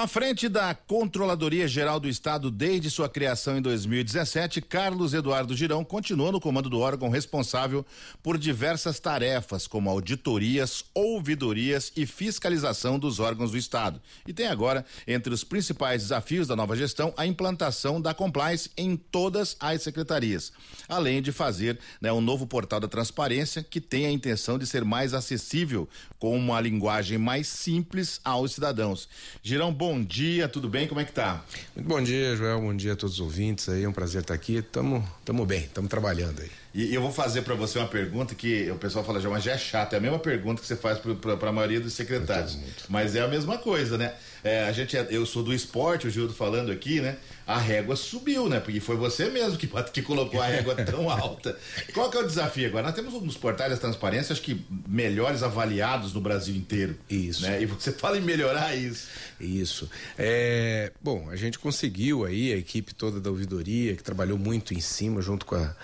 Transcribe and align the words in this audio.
À 0.00 0.06
frente 0.06 0.48
da 0.48 0.74
Controladoria 0.74 1.68
Geral 1.68 2.00
do 2.00 2.08
Estado 2.08 2.50
desde 2.50 2.88
sua 2.88 3.06
criação 3.06 3.58
em 3.58 3.60
2017, 3.60 4.62
Carlos 4.62 5.12
Eduardo 5.12 5.54
Girão 5.54 5.84
continua 5.84 6.32
no 6.32 6.40
comando 6.40 6.70
do 6.70 6.78
órgão 6.78 7.10
responsável 7.10 7.84
por 8.22 8.38
diversas 8.38 8.98
tarefas, 8.98 9.66
como 9.66 9.90
auditorias, 9.90 10.86
ouvidorias 10.94 11.92
e 11.94 12.06
fiscalização 12.06 12.98
dos 12.98 13.20
órgãos 13.20 13.50
do 13.50 13.58
Estado. 13.58 14.00
E 14.26 14.32
tem 14.32 14.46
agora, 14.46 14.86
entre 15.06 15.34
os 15.34 15.44
principais 15.44 16.00
desafios 16.04 16.48
da 16.48 16.56
nova 16.56 16.74
gestão, 16.74 17.12
a 17.14 17.26
implantação 17.26 18.00
da 18.00 18.14
compliance 18.14 18.70
em 18.78 18.96
todas 18.96 19.54
as 19.60 19.82
secretarias, 19.82 20.50
além 20.88 21.20
de 21.20 21.30
fazer 21.30 21.78
né, 22.00 22.10
um 22.10 22.22
novo 22.22 22.46
portal 22.46 22.80
da 22.80 22.88
transparência 22.88 23.62
que 23.62 23.82
tem 23.82 24.06
a 24.06 24.10
intenção 24.10 24.58
de 24.58 24.66
ser 24.66 24.82
mais 24.82 25.12
acessível, 25.12 25.86
com 26.18 26.34
uma 26.34 26.58
linguagem 26.58 27.18
mais 27.18 27.48
simples 27.48 28.18
aos 28.24 28.52
cidadãos. 28.52 29.06
Girão, 29.42 29.70
bom 29.70 29.89
bom 29.90 30.00
dia, 30.04 30.46
tudo 30.46 30.68
bem? 30.68 30.86
Como 30.86 31.00
é 31.00 31.04
que 31.04 31.10
tá? 31.10 31.44
Muito 31.74 31.88
bom 31.88 32.00
dia, 32.00 32.36
Joel. 32.36 32.60
Bom 32.60 32.76
dia 32.76 32.92
a 32.92 32.96
todos 32.96 33.16
os 33.16 33.20
ouvintes 33.20 33.68
aí. 33.68 33.82
É 33.82 33.88
um 33.88 33.92
prazer 33.92 34.20
estar 34.20 34.34
aqui. 34.34 34.62
Tamo, 34.62 35.04
tamo 35.24 35.44
bem, 35.44 35.64
estamos 35.64 35.90
trabalhando 35.90 36.40
aí. 36.42 36.50
E 36.72 36.94
eu 36.94 37.02
vou 37.02 37.10
fazer 37.10 37.42
para 37.42 37.56
você 37.56 37.80
uma 37.80 37.88
pergunta 37.88 38.32
que 38.32 38.70
o 38.70 38.76
pessoal 38.76 39.04
fala 39.04 39.20
já, 39.20 39.28
mas 39.28 39.42
já 39.42 39.50
é 39.50 39.58
chato. 39.58 39.94
É 39.94 39.96
a 39.96 40.00
mesma 40.00 40.20
pergunta 40.20 40.60
que 40.60 40.68
você 40.68 40.76
faz 40.76 41.00
para 41.00 41.48
a 41.48 41.52
maioria 41.52 41.80
dos 41.80 41.92
secretários. 41.92 42.56
Mas 42.88 43.16
é 43.16 43.20
a 43.20 43.26
mesma 43.26 43.58
coisa, 43.58 43.98
né? 43.98 44.14
É, 44.44 44.62
a 44.62 44.70
gente, 44.70 44.96
é, 44.96 45.08
eu 45.10 45.26
sou 45.26 45.42
do 45.42 45.52
esporte, 45.52 46.06
o 46.06 46.10
Gildo 46.10 46.32
falando 46.32 46.70
aqui, 46.70 47.00
né? 47.00 47.16
A 47.50 47.58
régua 47.58 47.96
subiu, 47.96 48.48
né? 48.48 48.60
Porque 48.60 48.80
foi 48.80 48.96
você 48.96 49.28
mesmo 49.28 49.58
que, 49.58 49.66
que 49.66 50.02
colocou 50.02 50.40
a 50.40 50.46
régua 50.46 50.74
tão 50.84 51.10
alta. 51.10 51.58
Qual 51.92 52.10
que 52.10 52.16
é 52.16 52.20
o 52.20 52.26
desafio 52.26 52.68
agora? 52.68 52.84
Nós 52.84 52.94
temos 52.94 53.12
uns 53.14 53.36
portais 53.36 53.72
de 53.72 53.80
transparência, 53.80 54.32
acho 54.32 54.42
que 54.42 54.64
melhores 54.86 55.42
avaliados 55.42 56.12
no 56.12 56.20
Brasil 56.20 56.54
inteiro. 56.54 56.96
Isso. 57.08 57.42
Né? 57.42 57.62
E 57.62 57.66
você 57.66 57.92
fala 57.92 58.18
em 58.18 58.20
melhorar 58.20 58.74
isso. 58.76 59.08
Isso. 59.40 59.90
É, 60.16 60.92
bom, 61.02 61.28
a 61.28 61.36
gente 61.36 61.58
conseguiu 61.58 62.24
aí, 62.24 62.52
a 62.52 62.56
equipe 62.56 62.94
toda 62.94 63.20
da 63.20 63.30
ouvidoria, 63.30 63.96
que 63.96 64.02
trabalhou 64.02 64.38
muito 64.38 64.72
em 64.72 64.80
cima, 64.80 65.20
junto 65.20 65.44
com 65.44 65.56
a 65.56 65.74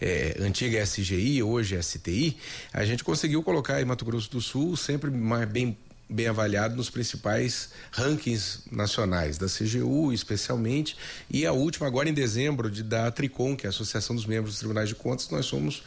é, 0.00 0.36
antiga 0.40 0.82
SGI, 0.82 1.42
hoje 1.42 1.80
STI, 1.80 2.36
a 2.72 2.84
gente 2.84 3.04
conseguiu 3.04 3.42
colocar 3.42 3.80
em 3.80 3.84
Mato 3.84 4.04
Grosso 4.04 4.28
do 4.30 4.40
Sul 4.40 4.76
sempre 4.76 5.10
mais 5.10 5.48
bem 5.48 5.78
bem 6.12 6.28
avaliado 6.28 6.76
nos 6.76 6.90
principais 6.90 7.70
rankings 7.90 8.60
nacionais, 8.70 9.38
da 9.38 9.46
CGU 9.46 10.12
especialmente, 10.12 10.96
e 11.30 11.46
a 11.46 11.52
última 11.52 11.86
agora 11.86 12.08
em 12.08 12.14
dezembro 12.14 12.70
de, 12.70 12.82
da 12.82 13.10
Tricom, 13.10 13.56
que 13.56 13.66
é 13.66 13.68
a 13.68 13.70
Associação 13.70 14.14
dos 14.14 14.26
Membros 14.26 14.54
dos 14.54 14.58
Tribunais 14.58 14.88
de 14.88 14.94
Contas, 14.94 15.28
nós 15.30 15.46
somos, 15.46 15.82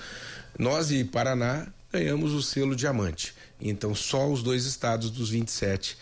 nós 0.57 0.91
e 0.91 1.03
Paraná 1.03 1.67
ganhamos 1.91 2.33
o 2.33 2.41
selo 2.41 2.75
diamante. 2.75 3.33
Então 3.61 3.93
só 3.93 4.29
os 4.29 4.43
dois 4.43 4.65
estados 4.65 5.09
dos 5.09 5.29
27 5.29 5.97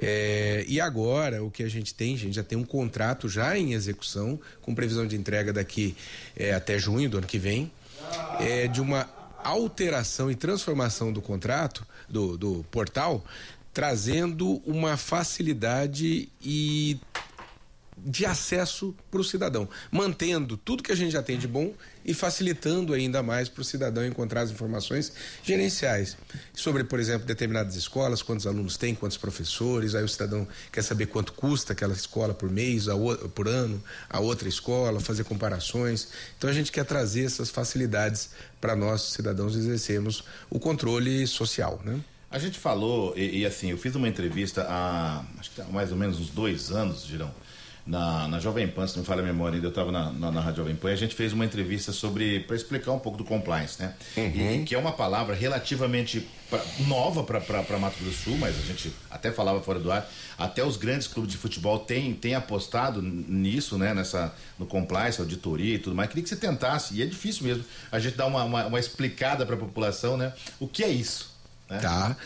é, 0.00 0.64
e 0.66 0.80
agora 0.80 1.42
o 1.42 1.50
que 1.50 1.62
a 1.62 1.68
gente 1.68 1.94
tem, 1.94 2.14
a 2.14 2.18
gente 2.18 2.34
já 2.34 2.42
tem 2.42 2.58
um 2.58 2.64
contrato 2.64 3.28
já 3.28 3.56
em 3.56 3.72
execução, 3.72 4.38
com 4.60 4.74
previsão 4.74 5.06
de 5.06 5.16
entrega 5.16 5.52
daqui 5.52 5.96
é, 6.36 6.52
até 6.54 6.78
junho 6.78 7.08
do 7.08 7.18
ano 7.18 7.26
que 7.26 7.38
vem, 7.38 7.70
é, 8.40 8.66
de 8.66 8.80
uma 8.80 9.08
alteração 9.42 10.30
e 10.30 10.34
transformação 10.34 11.12
do 11.12 11.20
contrato, 11.20 11.86
do, 12.08 12.36
do 12.36 12.64
portal, 12.70 13.24
trazendo 13.74 14.62
uma 14.64 14.96
facilidade 14.96 16.28
e 16.40 16.98
de 17.96 18.26
acesso 18.26 18.94
para 19.10 19.20
o 19.20 19.24
cidadão, 19.24 19.68
mantendo 19.90 20.56
tudo 20.56 20.82
que 20.82 20.92
a 20.92 20.96
gente 20.96 21.12
já 21.12 21.22
tem 21.22 21.38
de 21.38 21.46
bom 21.46 21.72
e 22.04 22.12
facilitando 22.12 22.92
ainda 22.92 23.22
mais 23.22 23.48
para 23.48 23.62
o 23.62 23.64
cidadão 23.64 24.04
encontrar 24.04 24.42
as 24.42 24.50
informações 24.50 25.12
gerenciais 25.42 26.16
sobre, 26.52 26.84
por 26.84 26.98
exemplo, 26.98 27.26
determinadas 27.26 27.76
escolas, 27.76 28.22
quantos 28.22 28.46
alunos 28.46 28.76
tem, 28.76 28.94
quantos 28.94 29.16
professores, 29.16 29.94
aí 29.94 30.04
o 30.04 30.08
cidadão 30.08 30.46
quer 30.72 30.82
saber 30.82 31.06
quanto 31.06 31.32
custa 31.32 31.72
aquela 31.72 31.94
escola 31.94 32.34
por 32.34 32.50
mês, 32.50 32.86
por 33.34 33.48
ano, 33.48 33.82
a 34.10 34.20
outra 34.20 34.48
escola, 34.48 35.00
fazer 35.00 35.24
comparações. 35.24 36.08
Então 36.36 36.50
a 36.50 36.52
gente 36.52 36.72
quer 36.72 36.84
trazer 36.84 37.24
essas 37.24 37.48
facilidades 37.48 38.30
para 38.60 38.74
nós, 38.76 39.02
cidadãos, 39.02 39.56
exercermos 39.56 40.24
o 40.50 40.58
controle 40.58 41.26
social, 41.26 41.80
né? 41.84 42.00
A 42.34 42.38
gente 42.40 42.58
falou, 42.58 43.14
e, 43.16 43.42
e, 43.42 43.46
assim, 43.46 43.70
eu 43.70 43.78
fiz 43.78 43.94
uma 43.94 44.08
entrevista 44.08 44.66
há, 44.68 45.22
acho 45.38 45.52
que 45.52 45.60
há 45.60 45.64
mais 45.66 45.92
ou 45.92 45.96
menos 45.96 46.18
uns 46.18 46.30
dois 46.30 46.72
anos, 46.72 47.06
Girão, 47.06 47.30
na, 47.86 48.26
na 48.26 48.40
Jovem 48.40 48.66
Pan, 48.66 48.88
se 48.88 48.96
não 48.96 49.02
me 49.02 49.06
falha 49.06 49.22
a 49.22 49.24
memória 49.24 49.54
ainda, 49.54 49.68
eu 49.68 49.70
estava 49.70 49.92
na, 49.92 50.10
na, 50.10 50.32
na 50.32 50.40
Rádio 50.40 50.64
Jovem 50.64 50.74
Pan, 50.74 50.90
e 50.90 50.94
a 50.94 50.96
gente 50.96 51.14
fez 51.14 51.32
uma 51.32 51.44
entrevista 51.44 51.92
sobre, 51.92 52.40
para 52.40 52.56
explicar 52.56 52.90
um 52.90 52.98
pouco 52.98 53.16
do 53.16 53.22
compliance, 53.22 53.80
né? 53.80 53.94
Uhum. 54.16 54.62
E 54.62 54.64
que 54.64 54.74
é 54.74 54.78
uma 54.78 54.90
palavra 54.90 55.32
relativamente 55.32 56.26
pra, 56.50 56.60
nova 56.88 57.22
para 57.22 57.78
Mato 57.78 58.02
Grosso 58.02 58.04
do 58.04 58.12
Sul, 58.12 58.36
mas 58.36 58.58
a 58.58 58.62
gente 58.62 58.92
até 59.08 59.30
falava 59.30 59.62
fora 59.62 59.78
do 59.78 59.92
ar, 59.92 60.10
até 60.36 60.64
os 60.64 60.76
grandes 60.76 61.06
clubes 61.06 61.30
de 61.30 61.38
futebol 61.38 61.78
têm, 61.78 62.14
têm 62.14 62.34
apostado 62.34 63.00
nisso, 63.00 63.78
né? 63.78 63.94
Nessa, 63.94 64.34
no 64.58 64.66
compliance, 64.66 65.20
auditoria 65.20 65.76
e 65.76 65.78
tudo 65.78 65.94
mais. 65.94 66.08
Queria 66.08 66.24
que 66.24 66.28
você 66.28 66.34
tentasse, 66.34 66.96
e 66.96 67.02
é 67.02 67.06
difícil 67.06 67.44
mesmo, 67.44 67.64
a 67.92 68.00
gente 68.00 68.16
dar 68.16 68.26
uma, 68.26 68.42
uma, 68.42 68.66
uma 68.66 68.80
explicada 68.80 69.46
para 69.46 69.54
a 69.54 69.58
população, 69.58 70.16
né? 70.16 70.32
O 70.58 70.66
que 70.66 70.82
é 70.82 70.88
isso? 70.88 71.33
Né? 71.68 71.78
Tá. 71.78 72.16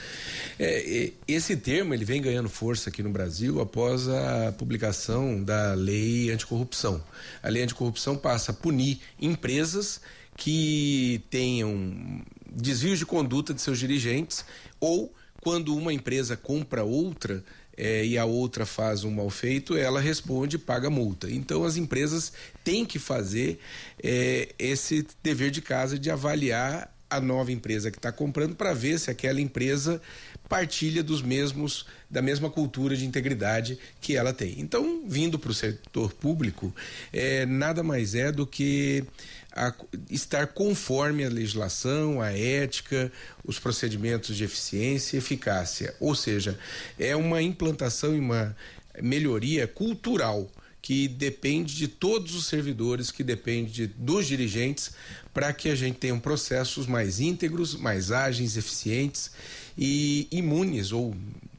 É, 0.59 1.13
esse 1.27 1.57
termo 1.57 1.95
ele 1.95 2.05
vem 2.05 2.21
ganhando 2.21 2.49
força 2.49 2.91
aqui 2.91 3.03
no 3.03 3.11
Brasil 3.11 3.61
após 3.61 4.09
a 4.09 4.53
publicação 4.53 5.43
da 5.43 5.75
lei 5.75 6.31
anticorrupção. 6.31 7.03
A 7.43 7.49
lei 7.49 7.63
anticorrupção 7.63 8.17
passa 8.17 8.53
a 8.53 8.55
punir 8.55 9.01
empresas 9.21 10.01
que 10.37 11.23
tenham 11.31 12.23
desvios 12.51 12.99
de 12.99 13.07
conduta 13.07 13.53
de 13.55 13.61
seus 13.61 13.79
dirigentes 13.79 14.45
ou 14.81 15.13
quando 15.41 15.77
uma 15.77 15.93
empresa 15.93 16.37
compra 16.37 16.83
outra 16.83 17.45
é, 17.77 18.05
e 18.05 18.19
a 18.19 18.25
outra 18.25 18.67
faz 18.67 19.05
um 19.05 19.11
mal 19.13 19.31
feito, 19.31 19.77
ela 19.77 20.01
responde 20.01 20.57
e 20.57 20.59
paga 20.59 20.91
multa. 20.91 21.31
Então 21.31 21.65
as 21.65 21.77
empresas 21.77 22.33
têm 22.65 22.85
que 22.85 22.99
fazer 22.99 23.61
é, 24.03 24.53
esse 24.59 25.07
dever 25.23 25.53
de 25.53 25.63
casa 25.63 25.97
de 25.97 26.11
avaliar 26.11 26.93
a 27.11 27.21
nova 27.21 27.51
empresa 27.53 27.91
que 27.91 27.99
está 27.99 28.13
comprando 28.13 28.55
para 28.55 28.75
ver 28.75 28.99
se 28.99 29.11
aquela 29.11 29.41
empresa 29.41 30.01
partilha 30.49 31.03
dos 31.03 31.23
mesmos 31.23 31.87
da 32.11 32.23
mesma 32.23 32.49
cultura 32.49 32.97
de 32.97 33.05
integridade 33.05 33.79
que 34.01 34.17
ela 34.17 34.33
tem. 34.33 34.59
Então, 34.59 35.05
vindo 35.07 35.39
para 35.39 35.51
o 35.51 35.55
setor 35.55 36.13
público, 36.15 36.75
é, 37.13 37.45
nada 37.45 37.83
mais 37.83 38.15
é 38.15 38.33
do 38.33 38.47
que 38.47 39.05
a, 39.53 39.75
estar 40.11 40.49
conforme 40.49 41.25
a 41.25 41.29
legislação, 41.29 42.21
a 42.21 42.33
ética, 42.33 43.13
os 43.45 43.59
procedimentos 43.59 44.37
de 44.37 44.45
eficiência 44.45 45.17
e 45.17 45.19
eficácia. 45.19 45.95
Ou 46.01 46.15
seja, 46.15 46.59
é 46.99 47.15
uma 47.15 47.43
implantação 47.43 48.15
e 48.15 48.21
uma 48.21 48.57
melhoria 49.03 49.67
cultural 49.67 50.51
que 50.81 51.09
depende 51.09 51.75
de 51.75 51.89
todos 51.89 52.35
os 52.35 52.47
servidores, 52.47 53.11
que 53.11 53.23
depende 53.23 53.73
de, 53.73 53.87
dos 53.89 54.27
dirigentes, 54.27 54.93
para 55.39 55.53
que 55.53 55.69
a 55.69 55.75
gente 55.77 55.99
tenha 55.99 56.19
processos 56.19 56.89
mais 56.89 57.21
íntegros, 57.21 57.77
mais 57.77 58.11
ágeis, 58.11 58.57
eficientes 58.57 59.31
e 59.79 60.27
imunes 60.33 60.91
ou 60.91 61.15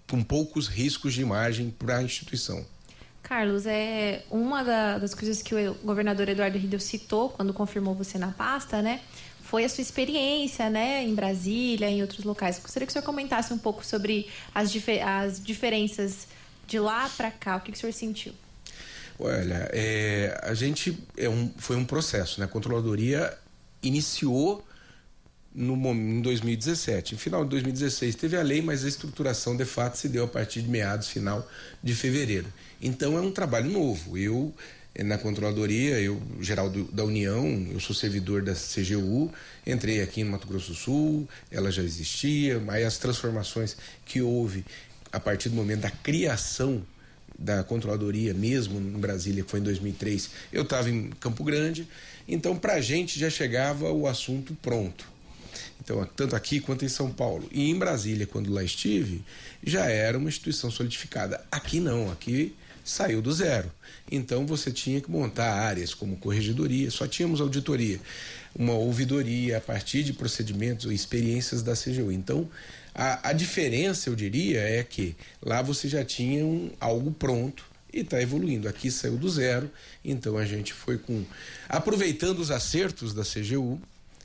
com 0.06 0.22
poucos 0.22 0.68
riscos 0.68 1.14
de 1.14 1.22
imagem 1.22 1.70
para 1.70 2.00
a 2.00 2.04
instituição. 2.04 2.66
Carlos, 3.24 3.66
é 3.66 4.26
uma 4.30 4.64
da, 4.66 4.98
das 4.98 5.14
coisas 5.14 5.42
que 5.42 5.56
o 5.56 5.76
governador 5.76 6.28
Eduardo 6.28 6.58
Riedel 6.58 6.82
citou 6.82 7.30
quando 7.30 7.54
confirmou 7.54 7.96
você 7.96 8.18
na 8.18 8.34
pasta, 8.34 8.82
né? 8.82 9.00
Foi 9.44 9.64
a 9.64 9.70
sua 9.70 9.82
experiência, 9.82 10.70
né, 10.70 11.02
em 11.06 11.16
Brasília, 11.16 11.90
em 11.90 12.02
outros 12.02 12.26
locais. 12.26 12.60
Gostaria 12.60 12.86
que 12.86 12.92
o 12.92 12.94
senhor 12.94 13.06
comentasse 13.06 13.54
um 13.54 13.58
pouco 13.58 13.86
sobre 13.86 14.28
as, 14.54 14.74
difer 14.74 15.08
as 15.08 15.42
diferenças 15.42 16.28
de 16.68 16.78
lá 16.78 17.10
para 17.16 17.32
cá. 17.32 17.56
O 17.56 17.62
que, 17.62 17.72
que 17.72 17.78
o 17.78 17.80
senhor 17.80 17.94
sentiu? 17.94 18.34
Olha, 19.18 19.70
é, 19.72 20.38
a 20.44 20.54
gente 20.54 21.02
é 21.16 21.30
um, 21.30 21.50
foi 21.58 21.78
um 21.78 21.86
processo, 21.86 22.42
né? 22.42 22.46
A 22.46 22.50
controladoria 22.50 23.38
iniciou 23.82 24.66
no, 25.54 25.76
em 25.92 26.22
2017. 26.22 27.16
Em 27.16 27.18
final 27.18 27.44
de 27.44 27.52
2016 27.52 28.16
teve 28.16 28.38
a 28.38 28.42
lei, 28.42 28.62
mas 28.62 28.86
a 28.86 28.88
estruturação 28.88 29.56
de 29.56 29.66
fato 29.66 29.98
se 29.98 30.10
deu 30.10 30.24
a 30.24 30.28
partir 30.28 30.62
de 30.62 30.70
meados, 30.70 31.10
final 31.10 31.48
de 31.84 31.94
fevereiro. 31.94 32.48
Então 32.82 33.18
é 33.18 33.22
um 33.22 33.32
trabalho 33.32 33.70
novo. 33.70 34.18
Eu 34.18 34.54
eh, 34.96 35.04
na 35.04 35.18
controladoria, 35.18 36.00
eu 36.00 36.22
geral 36.40 36.70
do, 36.70 36.86
da 36.86 37.04
União, 37.04 37.68
eu 37.72 37.80
sou 37.80 37.96
servidor 37.96 38.42
da 38.42 38.54
CGU, 38.54 39.32
entrei 39.66 40.02
aqui 40.02 40.24
no 40.24 40.32
Mato 40.32 40.48
Grosso 40.48 40.72
do 40.72 40.76
Sul, 40.76 41.28
ela 41.52 41.72
já 41.72 41.84
existia, 41.84 42.60
mas 42.60 42.86
as 42.86 42.98
transformações 42.98 43.76
que 44.06 44.22
houve 44.22 44.66
a 45.12 45.20
partir 45.20 45.50
do 45.50 45.56
momento 45.56 45.82
da 45.82 45.92
criação 45.92 46.84
da 47.40 47.64
controladoria 47.64 48.34
mesmo 48.34 48.78
em 48.80 49.00
Brasília, 49.00 49.44
que 49.44 49.50
foi 49.50 49.62
em 49.62 49.64
2003, 49.64 50.30
eu 50.52 50.64
estava 50.64 50.90
em 50.90 51.10
Campo 51.20 51.44
Grande, 51.44 51.88
então 52.28 52.56
para 52.58 52.74
a 52.74 52.82
gente 52.82 53.18
já 53.18 53.30
chegava 53.30 53.90
o 53.92 54.08
assunto 54.08 54.56
pronto. 54.62 55.08
Então, 55.82 56.06
tanto 56.16 56.36
aqui 56.36 56.60
quanto 56.60 56.84
em 56.84 56.90
São 56.90 57.10
Paulo. 57.10 57.48
E 57.52 57.70
em 57.70 57.76
Brasília, 57.76 58.28
quando 58.28 58.52
lá 58.52 58.62
estive, 58.62 59.24
já 59.64 59.86
era 59.86 60.18
uma 60.18 60.28
instituição 60.28 60.70
solidificada. 60.70 61.44
Aqui 61.50 61.80
não, 61.80 62.12
aqui 62.12 62.54
saiu 62.84 63.22
do 63.22 63.32
zero. 63.32 63.72
Então 64.12 64.46
você 64.46 64.72
tinha 64.72 65.00
que 65.00 65.10
montar 65.10 65.52
áreas 65.52 65.94
como 65.94 66.18
corregedoria, 66.18 66.90
só 66.90 67.08
tínhamos 67.08 67.40
auditoria, 67.40 68.00
uma 68.56 68.74
ouvidoria 68.74 69.58
a 69.58 69.62
partir 69.62 70.04
de 70.04 70.12
procedimentos 70.12 70.86
ou 70.86 70.92
experiências 70.92 71.62
da 71.62 71.74
CGU. 71.74 72.12
Então 72.12 72.50
a, 73.00 73.30
a 73.30 73.34
diferença, 73.34 74.10
eu 74.10 74.16
diria, 74.16 74.60
é 74.60 74.84
que 74.84 75.16
lá 75.42 75.62
você 75.62 75.88
já 75.88 76.04
tinha 76.04 76.46
um, 76.46 76.70
algo 76.82 77.12
pronto 77.12 77.64
e 77.94 78.02
está 78.02 78.22
evoluindo. 78.22 78.68
Aqui 78.68 78.92
saiu 78.92 79.16
do 79.16 79.30
zero, 79.30 79.72
então 80.04 80.38
a 80.38 80.46
gente 80.46 80.74
foi 80.74 80.98
com. 80.98 81.24
Aproveitando 81.70 82.40
os 82.40 82.52
acertos 82.52 83.14
da 83.14 83.24
CGU, 83.24 83.80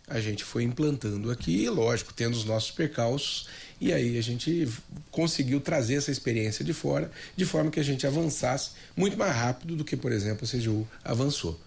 a 0.08 0.20
gente 0.20 0.42
foi 0.42 0.64
implantando 0.64 1.30
aqui, 1.30 1.68
lógico, 1.68 2.12
tendo 2.12 2.34
os 2.34 2.44
nossos 2.44 2.72
percalços, 2.72 3.48
e 3.80 3.92
aí 3.92 4.18
a 4.18 4.22
gente 4.22 4.68
conseguiu 5.08 5.60
trazer 5.60 5.94
essa 5.94 6.10
experiência 6.10 6.64
de 6.64 6.72
fora, 6.72 7.12
de 7.36 7.44
forma 7.44 7.70
que 7.70 7.78
a 7.78 7.84
gente 7.84 8.04
avançasse 8.04 8.72
muito 8.96 9.16
mais 9.16 9.36
rápido 9.36 9.76
do 9.76 9.84
que, 9.84 9.96
por 9.96 10.10
exemplo, 10.10 10.44
a 10.44 10.50
CGU 10.50 10.84
avançou. 11.04 11.60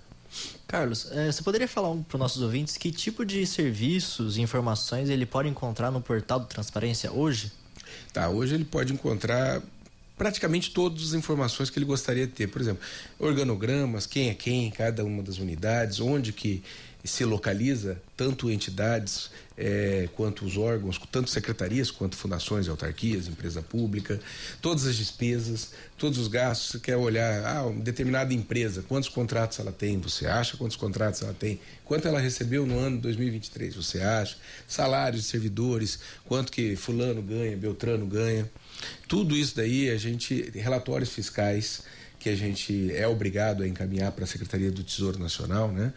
Carlos, 0.67 1.09
é, 1.11 1.31
você 1.31 1.41
poderia 1.41 1.67
falar 1.67 1.95
para 2.07 2.15
os 2.15 2.19
nossos 2.19 2.41
ouvintes 2.41 2.77
que 2.77 2.91
tipo 2.91 3.25
de 3.25 3.45
serviços 3.45 4.37
e 4.37 4.41
informações 4.41 5.09
ele 5.09 5.25
pode 5.25 5.47
encontrar 5.47 5.91
no 5.91 6.01
portal 6.01 6.39
do 6.39 6.45
Transparência 6.45 7.11
hoje? 7.11 7.51
Tá, 8.11 8.29
hoje 8.29 8.55
ele 8.55 8.65
pode 8.65 8.93
encontrar 8.93 9.61
praticamente 10.17 10.71
todas 10.71 11.09
as 11.09 11.13
informações 11.13 11.69
que 11.69 11.77
ele 11.77 11.85
gostaria 11.85 12.25
de 12.25 12.33
ter. 12.33 12.47
Por 12.47 12.59
exemplo, 12.59 12.83
organogramas, 13.19 14.05
quem 14.05 14.29
é 14.29 14.33
quem 14.33 14.65
em 14.65 14.71
cada 14.71 15.05
uma 15.05 15.21
das 15.21 15.37
unidades, 15.37 15.99
onde 15.99 16.33
que 16.33 16.63
se 17.07 17.23
localiza 17.25 18.01
tanto 18.15 18.51
entidades 18.51 19.29
é, 19.57 20.07
quanto 20.15 20.45
os 20.45 20.57
órgãos, 20.57 20.99
tanto 21.11 21.29
secretarias 21.29 21.89
quanto 21.89 22.15
fundações, 22.15 22.67
autarquias, 22.67 23.27
empresa 23.27 23.61
pública, 23.61 24.19
todas 24.61 24.85
as 24.85 24.95
despesas, 24.95 25.71
todos 25.97 26.19
os 26.19 26.27
gastos. 26.27 26.69
Você 26.71 26.79
quer 26.79 26.95
olhar, 26.95 27.43
ah, 27.45 27.65
uma 27.65 27.81
determinada 27.81 28.33
empresa, 28.33 28.83
quantos 28.87 29.09
contratos 29.09 29.59
ela 29.59 29.71
tem, 29.71 29.99
você 29.99 30.27
acha 30.27 30.57
quantos 30.57 30.77
contratos 30.77 31.21
ela 31.21 31.33
tem, 31.33 31.59
quanto 31.83 32.07
ela 32.07 32.19
recebeu 32.19 32.65
no 32.65 32.77
ano 32.77 32.99
2023, 32.99 33.75
você 33.75 34.01
acha, 34.01 34.37
salários 34.67 35.23
de 35.23 35.27
servidores, 35.27 35.99
quanto 36.25 36.51
que 36.51 36.75
fulano 36.75 37.21
ganha, 37.21 37.57
beltrano 37.57 38.05
ganha. 38.05 38.49
Tudo 39.07 39.35
isso 39.35 39.55
daí 39.55 39.89
a 39.89 39.97
gente, 39.97 40.51
relatórios 40.53 41.09
fiscais 41.09 41.83
que 42.19 42.29
a 42.29 42.35
gente 42.35 42.91
é 42.93 43.07
obrigado 43.07 43.63
a 43.63 43.67
encaminhar 43.67 44.11
para 44.11 44.23
a 44.23 44.27
Secretaria 44.27 44.71
do 44.71 44.83
Tesouro 44.83 45.19
Nacional, 45.19 45.71
né? 45.71 45.93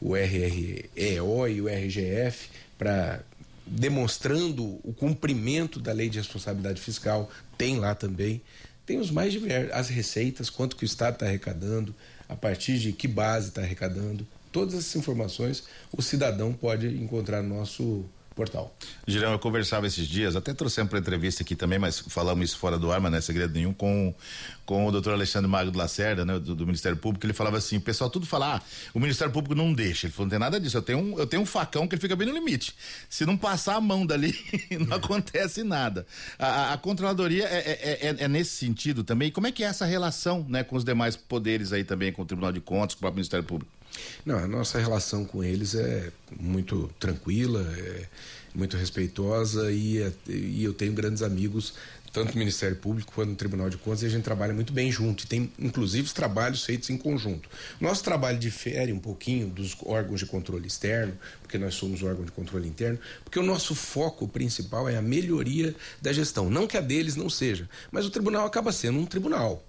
O 0.00 0.14
RREO 0.14 1.48
e 1.48 1.60
o 1.60 1.68
RGF, 1.68 2.48
para 2.78 3.20
demonstrando 3.66 4.80
o 4.82 4.92
cumprimento 4.92 5.78
da 5.78 5.92
lei 5.92 6.08
de 6.08 6.18
responsabilidade 6.18 6.80
fiscal, 6.80 7.30
tem 7.56 7.78
lá 7.78 7.94
também. 7.94 8.42
Tem 8.84 8.98
os 8.98 9.10
mais 9.10 9.32
diversos, 9.32 9.72
as 9.72 9.88
receitas, 9.88 10.50
quanto 10.50 10.74
que 10.74 10.82
o 10.82 10.86
Estado 10.86 11.14
está 11.14 11.26
arrecadando, 11.26 11.94
a 12.28 12.34
partir 12.34 12.78
de 12.78 12.92
que 12.92 13.06
base 13.06 13.48
está 13.48 13.60
arrecadando. 13.60 14.26
Todas 14.50 14.74
essas 14.74 14.96
informações 14.96 15.64
o 15.92 16.02
cidadão 16.02 16.52
pode 16.52 16.88
encontrar 16.88 17.42
no 17.42 17.56
nosso 17.56 18.04
portal. 18.34 18.74
Girão, 19.06 19.32
eu 19.32 19.38
conversava 19.38 19.86
esses 19.86 20.06
dias, 20.06 20.36
até 20.36 20.54
trouxemos 20.54 20.88
para 20.88 20.98
entrevista 20.98 21.42
aqui 21.42 21.54
também, 21.54 21.78
mas 21.78 21.98
falamos 21.98 22.50
isso 22.50 22.58
fora 22.58 22.78
do 22.78 22.90
ar, 22.90 23.00
mas 23.00 23.10
não 23.10 23.18
é 23.18 23.20
segredo 23.20 23.52
nenhum, 23.52 23.72
com, 23.72 24.14
com 24.64 24.86
o 24.86 24.92
doutor 24.92 25.12
Alexandre 25.12 25.50
Magno 25.50 25.76
Lacerda, 25.76 26.24
né, 26.24 26.38
do, 26.38 26.54
do, 26.54 26.64
Ministério 26.66 26.96
Público, 26.96 27.26
ele 27.26 27.32
falava 27.32 27.58
assim, 27.58 27.76
o 27.76 27.80
pessoal 27.80 28.08
tudo 28.08 28.26
fala, 28.26 28.56
ah, 28.56 28.62
o 28.94 29.00
Ministério 29.00 29.32
Público 29.32 29.54
não 29.54 29.72
deixa, 29.72 30.06
ele 30.06 30.12
falou, 30.12 30.26
não 30.26 30.30
tem 30.30 30.38
nada 30.38 30.60
disso, 30.60 30.76
eu 30.76 30.82
tenho 30.82 30.98
um, 30.98 31.18
eu 31.18 31.26
tenho 31.26 31.42
um 31.42 31.46
facão 31.46 31.86
que 31.88 31.94
ele 31.94 32.00
fica 32.00 32.14
bem 32.14 32.26
no 32.26 32.32
limite, 32.32 32.74
se 33.08 33.26
não 33.26 33.36
passar 33.36 33.76
a 33.76 33.80
mão 33.80 34.06
dali, 34.06 34.34
não 34.88 34.96
acontece 34.96 35.62
nada. 35.62 36.06
A, 36.38 36.46
a, 36.46 36.72
a 36.74 36.78
Controladoria 36.78 37.44
é, 37.44 37.58
é, 37.58 38.08
é, 38.08 38.16
é, 38.24 38.28
nesse 38.28 38.52
sentido 38.56 39.02
também, 39.02 39.30
como 39.30 39.46
é 39.46 39.52
que 39.52 39.64
é 39.64 39.66
essa 39.66 39.84
relação, 39.84 40.46
né, 40.48 40.62
com 40.62 40.76
os 40.76 40.84
demais 40.84 41.16
poderes 41.16 41.72
aí 41.72 41.84
também, 41.84 42.12
com 42.12 42.22
o 42.22 42.26
Tribunal 42.26 42.52
de 42.52 42.60
Contas, 42.60 42.94
com 42.94 43.00
o 43.00 43.02
próprio 43.02 43.16
Ministério 43.16 43.44
Público? 43.44 43.79
Não, 44.24 44.38
a 44.38 44.46
nossa 44.46 44.78
relação 44.78 45.24
com 45.24 45.42
eles 45.42 45.74
é 45.74 46.10
muito 46.38 46.90
tranquila, 46.98 47.62
é 47.76 48.06
muito 48.54 48.76
respeitosa 48.76 49.70
e, 49.70 49.98
e 50.28 50.64
eu 50.64 50.74
tenho 50.74 50.92
grandes 50.92 51.22
amigos 51.22 51.74
tanto 52.12 52.32
no 52.32 52.38
Ministério 52.38 52.76
Público 52.76 53.12
quanto 53.12 53.30
no 53.30 53.36
Tribunal 53.36 53.70
de 53.70 53.76
Contas, 53.76 54.02
e 54.02 54.06
a 54.06 54.08
gente 54.08 54.24
trabalha 54.24 54.52
muito 54.52 54.72
bem 54.72 54.90
junto, 54.90 55.24
e 55.24 55.26
tem 55.26 55.52
inclusive 55.58 56.06
os 56.06 56.12
trabalhos 56.12 56.64
feitos 56.64 56.90
em 56.90 56.98
conjunto. 56.98 57.48
Nosso 57.80 58.02
trabalho 58.02 58.38
difere 58.38 58.92
um 58.92 58.98
pouquinho 58.98 59.48
dos 59.48 59.76
órgãos 59.84 60.20
de 60.20 60.26
controle 60.26 60.66
externo, 60.66 61.16
porque 61.40 61.58
nós 61.58 61.74
somos 61.74 62.02
órgão 62.02 62.24
de 62.24 62.32
controle 62.32 62.68
interno, 62.68 62.98
porque 63.24 63.38
o 63.38 63.42
nosso 63.42 63.74
foco 63.74 64.26
principal 64.26 64.88
é 64.88 64.96
a 64.96 65.02
melhoria 65.02 65.74
da 66.02 66.12
gestão. 66.12 66.50
Não 66.50 66.66
que 66.66 66.76
a 66.76 66.80
deles 66.80 67.16
não 67.16 67.30
seja, 67.30 67.68
mas 67.90 68.06
o 68.06 68.10
tribunal 68.10 68.46
acaba 68.46 68.72
sendo 68.72 68.98
um 68.98 69.06
tribunal. 69.06 69.64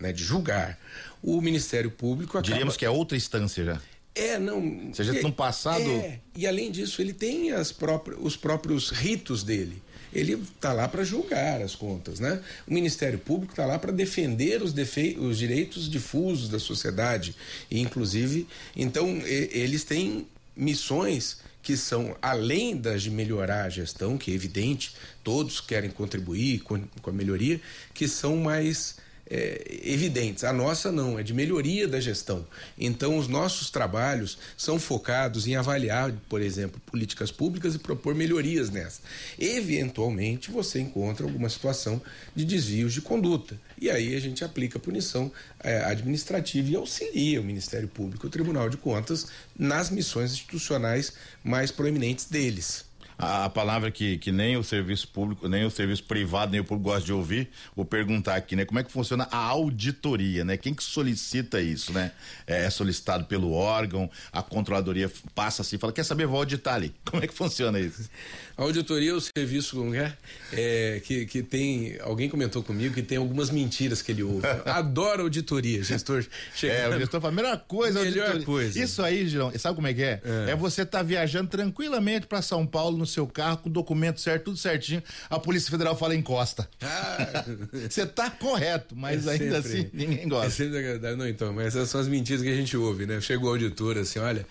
Né, 0.00 0.12
de 0.12 0.24
julgar. 0.24 0.78
O 1.22 1.40
Ministério 1.40 1.90
Público 1.90 2.36
acaba... 2.36 2.52
Diríamos 2.52 2.76
que 2.76 2.84
é 2.84 2.90
outra 2.90 3.16
instância 3.16 3.64
já. 3.64 3.80
É, 4.14 4.38
não. 4.38 4.90
Seja 4.92 5.12
no 5.22 5.32
passado. 5.32 5.82
É, 5.82 6.20
e 6.36 6.46
além 6.46 6.70
disso, 6.70 7.02
ele 7.02 7.12
tem 7.12 7.50
as 7.50 7.72
próprias, 7.72 8.18
os 8.20 8.36
próprios 8.36 8.90
ritos 8.90 9.42
dele. 9.42 9.82
Ele 10.12 10.34
está 10.34 10.72
lá 10.72 10.86
para 10.86 11.02
julgar 11.02 11.60
as 11.60 11.74
contas, 11.74 12.20
né? 12.20 12.40
O 12.68 12.72
Ministério 12.72 13.18
Público 13.18 13.52
está 13.52 13.66
lá 13.66 13.78
para 13.78 13.90
defender 13.90 14.62
os, 14.62 14.72
defe... 14.72 15.16
os 15.18 15.36
direitos 15.36 15.90
difusos 15.90 16.48
da 16.48 16.60
sociedade. 16.60 17.34
E, 17.68 17.80
inclusive, 17.80 18.46
então, 18.76 19.08
e, 19.26 19.50
eles 19.52 19.82
têm 19.82 20.28
missões 20.56 21.38
que 21.60 21.76
são 21.76 22.16
além 22.22 22.76
das 22.76 23.02
de 23.02 23.10
melhorar 23.10 23.64
a 23.64 23.70
gestão, 23.70 24.16
que 24.16 24.30
é 24.30 24.34
evidente, 24.34 24.94
todos 25.24 25.60
querem 25.60 25.90
contribuir 25.90 26.60
com, 26.60 26.80
com 27.00 27.10
a 27.10 27.12
melhoria, 27.12 27.60
que 27.92 28.06
são 28.06 28.36
mais 28.36 28.96
é, 29.28 29.80
evidentes. 29.82 30.44
A 30.44 30.52
nossa 30.52 30.92
não, 30.92 31.18
é 31.18 31.22
de 31.22 31.32
melhoria 31.32 31.88
da 31.88 32.00
gestão. 32.00 32.46
Então, 32.78 33.18
os 33.18 33.28
nossos 33.28 33.70
trabalhos 33.70 34.38
são 34.56 34.78
focados 34.78 35.46
em 35.46 35.56
avaliar, 35.56 36.12
por 36.28 36.40
exemplo, 36.40 36.80
políticas 36.86 37.30
públicas 37.30 37.74
e 37.74 37.78
propor 37.78 38.14
melhorias 38.14 38.70
nessas. 38.70 39.02
Eventualmente, 39.38 40.50
você 40.50 40.80
encontra 40.80 41.26
alguma 41.26 41.48
situação 41.48 42.00
de 42.34 42.44
desvios 42.44 42.92
de 42.92 43.00
conduta. 43.00 43.58
E 43.80 43.90
aí 43.90 44.14
a 44.14 44.20
gente 44.20 44.44
aplica 44.44 44.78
punição 44.78 45.32
é, 45.60 45.78
administrativa 45.84 46.68
e 46.70 46.76
auxilia 46.76 47.40
o 47.40 47.44
Ministério 47.44 47.88
Público 47.88 48.26
e 48.26 48.28
o 48.28 48.30
Tribunal 48.30 48.68
de 48.68 48.76
Contas 48.76 49.26
nas 49.58 49.90
missões 49.90 50.32
institucionais 50.32 51.12
mais 51.42 51.70
proeminentes 51.70 52.26
deles 52.26 52.84
a, 53.18 53.44
a, 53.44 53.50
palavra 53.50 53.90
que, 53.90 54.18
que 54.18 54.32
nem 54.32 54.56
o 54.56 54.64
serviço 54.64 55.08
público, 55.08 55.48
nem 55.48 55.64
o 55.64 55.70
serviço 55.70 56.04
privado, 56.04 56.52
nem 56.52 56.60
o 56.60 56.64
público 56.64 56.90
gosta 56.90 57.04
de 57.04 57.12
ouvir, 57.12 57.48
vou 57.74 57.84
perguntar 57.84 58.34
aqui, 58.34 58.56
né? 58.56 58.64
Como 58.64 58.78
é 58.78 58.82
que 58.82 58.90
funciona 58.90 59.28
a 59.30 59.38
auditoria, 59.38 60.44
né? 60.44 60.56
Quem 60.56 60.74
que 60.74 60.82
solicita 60.82 61.60
isso, 61.60 61.92
né? 61.92 62.12
É, 62.46 62.64
é 62.64 62.70
solicitado 62.70 63.24
pelo 63.24 63.52
órgão, 63.52 64.10
a 64.32 64.42
controladoria 64.42 65.10
passa 65.34 65.62
assim, 65.62 65.78
fala, 65.78 65.92
quer 65.92 66.04
saber, 66.04 66.26
vou 66.26 66.38
auditar 66.38 66.74
ali. 66.74 66.94
Como 67.04 67.22
é 67.22 67.26
que 67.26 67.34
funciona 67.34 67.78
isso? 67.78 68.08
A 68.56 68.62
auditoria 68.62 69.10
é 69.10 69.14
o 69.14 69.20
serviço 69.20 69.74
é, 69.94 70.12
é 70.52 71.00
que, 71.00 71.26
que 71.26 71.42
tem, 71.42 71.98
alguém 72.00 72.28
comentou 72.28 72.62
comigo 72.62 72.94
que 72.94 73.02
tem 73.02 73.18
algumas 73.18 73.50
mentiras 73.50 74.00
que 74.00 74.12
ele 74.12 74.22
ouve. 74.22 74.46
Adoro 74.64 75.22
auditoria, 75.22 75.82
gestor. 75.82 76.24
Chegando. 76.54 76.92
É, 76.92 76.96
o 76.96 77.00
gestor 77.00 77.20
fala, 77.20 77.32
melhor 77.32 77.58
coisa, 77.66 78.00
melhor 78.00 78.26
auditoria. 78.26 78.46
coisa. 78.46 78.80
Isso 78.80 79.02
aí, 79.02 79.26
Girão, 79.26 79.52
sabe 79.58 79.74
como 79.74 79.88
é 79.88 79.94
que 79.94 80.02
é? 80.02 80.20
É, 80.24 80.50
é 80.50 80.56
você 80.56 80.82
estar 80.82 80.98
tá 80.98 81.04
viajando 81.04 81.48
tranquilamente 81.48 82.26
para 82.26 82.40
São 82.42 82.66
Paulo 82.66 82.96
no 83.04 83.06
seu 83.06 83.26
carro 83.26 83.58
com 83.58 83.68
o 83.68 83.72
documento 83.72 84.20
certo, 84.20 84.44
tudo 84.44 84.56
certinho. 84.56 85.02
A 85.28 85.38
Polícia 85.38 85.70
Federal 85.70 85.96
fala 85.96 86.14
encosta. 86.14 86.68
Ah. 86.82 87.44
Você 87.88 88.02
ah. 88.02 88.06
tá 88.06 88.30
correto, 88.30 88.96
mas 88.96 89.26
é 89.26 89.32
ainda 89.32 89.62
sempre, 89.62 89.78
assim 89.78 89.90
ninguém 89.92 90.28
gosta. 90.28 90.46
É 90.46 90.50
sempre 90.50 90.78
agradável. 90.78 91.16
Não, 91.16 91.28
então, 91.28 91.52
mas 91.52 91.68
essas 91.68 91.90
são 91.90 92.00
as 92.00 92.08
mentiras 92.08 92.42
que 92.42 92.48
a 92.48 92.56
gente 92.56 92.76
ouve, 92.76 93.06
né? 93.06 93.20
Chega 93.20 93.44
o 93.44 93.48
auditor 93.48 93.98
assim, 93.98 94.18
olha, 94.18 94.46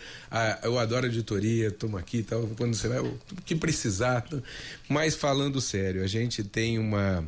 eu 0.64 0.78
adoro 0.78 1.08
auditoria, 1.08 1.72
tomo 1.72 1.98
aqui 1.98 2.18
e 2.18 2.24
tal. 2.24 2.48
Quando 2.58 2.76
você 2.76 2.88
vai, 2.88 3.00
o 3.00 3.20
que 3.46 3.56
precisar. 3.56 4.26
Mas 4.88 5.16
falando 5.16 5.60
sério, 5.60 6.04
a 6.04 6.08
gente 6.08 6.44
tem 6.44 6.78
uma 6.78 7.26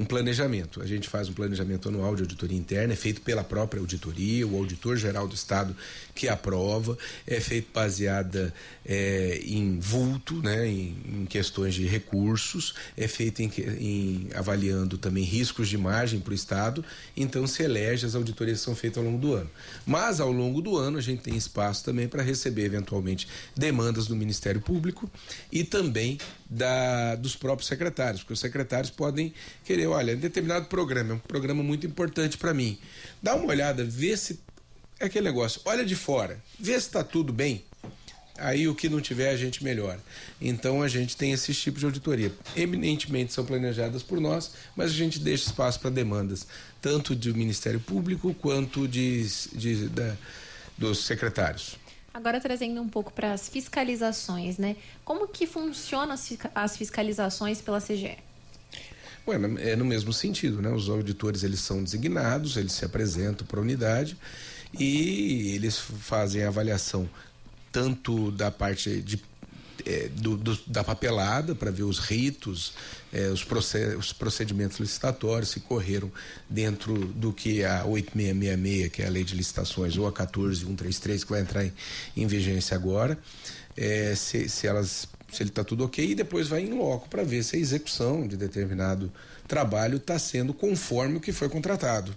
um 0.00 0.04
planejamento. 0.06 0.80
A 0.80 0.86
gente 0.86 1.10
faz 1.10 1.28
um 1.28 1.34
planejamento 1.34 1.90
anual 1.90 2.16
de 2.16 2.22
auditoria 2.22 2.56
interna, 2.56 2.94
é 2.94 2.96
feito 2.96 3.20
pela 3.20 3.44
própria 3.44 3.80
auditoria, 3.80 4.46
o 4.46 4.56
auditor 4.56 4.96
geral 4.96 5.28
do 5.28 5.34
Estado 5.34 5.76
que 6.14 6.26
aprova, 6.26 6.96
é 7.26 7.38
feito 7.38 7.68
baseada 7.70 8.52
é, 8.84 9.42
em 9.44 9.78
vulto, 9.78 10.42
né, 10.42 10.66
em, 10.66 10.96
em, 11.06 11.26
questões 11.26 11.74
de 11.74 11.86
recursos, 11.86 12.74
é 12.96 13.06
feito 13.06 13.42
em, 13.42 13.52
em 13.78 14.28
avaliando 14.34 14.96
também 14.96 15.22
riscos 15.22 15.68
de 15.68 15.76
margem 15.76 16.18
para 16.18 16.32
o 16.32 16.34
Estado, 16.34 16.82
então 17.14 17.46
se 17.46 17.62
elege, 17.62 18.06
as 18.06 18.14
auditorias 18.14 18.60
são 18.60 18.74
feitas 18.74 18.98
ao 18.98 19.04
longo 19.04 19.18
do 19.18 19.34
ano. 19.34 19.50
Mas 19.84 20.18
ao 20.18 20.32
longo 20.32 20.62
do 20.62 20.78
ano 20.78 20.96
a 20.96 21.02
gente 21.02 21.20
tem 21.20 21.36
espaço 21.36 21.84
também 21.84 22.08
para 22.08 22.22
receber 22.22 22.64
eventualmente 22.64 23.28
demandas 23.54 24.06
do 24.06 24.16
Ministério 24.16 24.62
Público 24.62 25.10
e 25.52 25.62
também 25.62 26.18
da, 26.48 27.14
dos 27.16 27.36
próprios 27.36 27.68
secretários, 27.68 28.22
porque 28.22 28.32
os 28.32 28.40
secretários 28.40 28.90
podem 28.90 29.32
querer, 29.64 29.89
olha, 29.90 30.16
determinado 30.16 30.66
programa, 30.66 31.12
é 31.12 31.14
um 31.14 31.18
programa 31.18 31.62
muito 31.62 31.86
importante 31.86 32.38
para 32.38 32.54
mim. 32.54 32.78
Dá 33.22 33.34
uma 33.34 33.46
olhada, 33.46 33.84
vê 33.84 34.16
se 34.16 34.40
é 34.98 35.06
aquele 35.06 35.24
negócio, 35.24 35.60
olha 35.64 35.84
de 35.84 35.96
fora, 35.96 36.38
vê 36.58 36.72
se 36.72 36.86
está 36.86 37.02
tudo 37.02 37.32
bem. 37.32 37.64
aí 38.36 38.66
o 38.66 38.74
que 38.74 38.88
não 38.88 39.00
tiver 39.00 39.30
a 39.30 39.36
gente 39.36 39.62
melhora. 39.62 40.00
Então 40.40 40.82
a 40.82 40.88
gente 40.88 41.16
tem 41.16 41.32
esses 41.32 41.60
tipos 41.60 41.80
de 41.80 41.86
auditoria. 41.86 42.32
Eminentemente 42.56 43.32
são 43.32 43.44
planejadas 43.44 44.02
por 44.02 44.18
nós, 44.20 44.52
mas 44.74 44.90
a 44.90 44.94
gente 44.94 45.18
deixa 45.18 45.44
espaço 45.44 45.78
para 45.78 45.90
demandas, 45.90 46.46
tanto 46.80 47.14
do 47.14 47.34
Ministério 47.34 47.80
Público 47.80 48.34
quanto 48.34 48.88
de, 48.88 49.26
de 49.52 49.88
da, 49.88 50.16
dos 50.76 51.04
secretários. 51.04 51.76
Agora 52.12 52.40
trazendo 52.40 52.80
um 52.80 52.88
pouco 52.88 53.12
para 53.12 53.32
as 53.32 53.48
fiscalizações, 53.48 54.58
né? 54.58 54.76
Como 55.04 55.28
que 55.28 55.46
funcionam 55.46 56.16
as 56.54 56.76
fiscalizações 56.76 57.60
pela 57.60 57.80
CGE? 57.80 58.18
Bueno, 59.24 59.58
é 59.58 59.76
no 59.76 59.84
mesmo 59.84 60.12
sentido, 60.12 60.60
né? 60.60 60.70
Os 60.70 60.88
auditores 60.88 61.42
eles 61.42 61.60
são 61.60 61.82
designados, 61.82 62.56
eles 62.56 62.72
se 62.72 62.84
apresentam 62.84 63.46
para 63.46 63.60
a 63.60 63.62
unidade 63.62 64.16
e 64.78 65.52
eles 65.54 65.78
fazem 65.78 66.42
a 66.42 66.48
avaliação 66.48 67.08
tanto 67.72 68.30
da 68.32 68.50
parte 68.50 69.00
de 69.00 69.16
é, 69.86 70.08
do, 70.08 70.36
do, 70.36 70.58
da 70.66 70.84
papelada 70.84 71.54
para 71.54 71.70
ver 71.70 71.84
os 71.84 71.98
ritos, 71.98 72.74
é, 73.12 73.28
os, 73.28 73.46
os, 73.98 74.12
procedimentos 74.12 74.78
licitatórios 74.78 75.50
se 75.50 75.60
correram 75.60 76.10
dentro 76.48 76.94
do 76.94 77.32
que 77.32 77.64
a 77.64 77.84
8666, 77.86 78.92
que 78.92 79.02
é 79.02 79.06
a 79.06 79.10
lei 79.10 79.24
de 79.24 79.34
licitações, 79.34 79.96
ou 79.96 80.06
a 80.06 80.12
14133, 80.12 81.24
que 81.24 81.30
vai 81.30 81.40
entrar 81.40 81.64
em, 81.64 81.72
em 82.16 82.26
vigência 82.26 82.74
agora, 82.74 83.18
é, 83.76 84.14
se, 84.14 84.48
se 84.48 84.66
elas 84.66 85.08
se 85.32 85.42
ele 85.42 85.50
está 85.50 85.62
tudo 85.62 85.84
ok, 85.84 86.10
e 86.10 86.14
depois 86.14 86.48
vai 86.48 86.62
em 86.62 86.72
loco 86.72 87.08
para 87.08 87.22
ver 87.22 87.42
se 87.42 87.56
a 87.56 87.58
execução 87.58 88.26
de 88.26 88.36
determinado 88.36 89.12
trabalho 89.46 89.96
está 89.96 90.18
sendo 90.18 90.54
conforme 90.54 91.16
o 91.16 91.20
que 91.20 91.32
foi 91.32 91.48
contratado. 91.48 92.14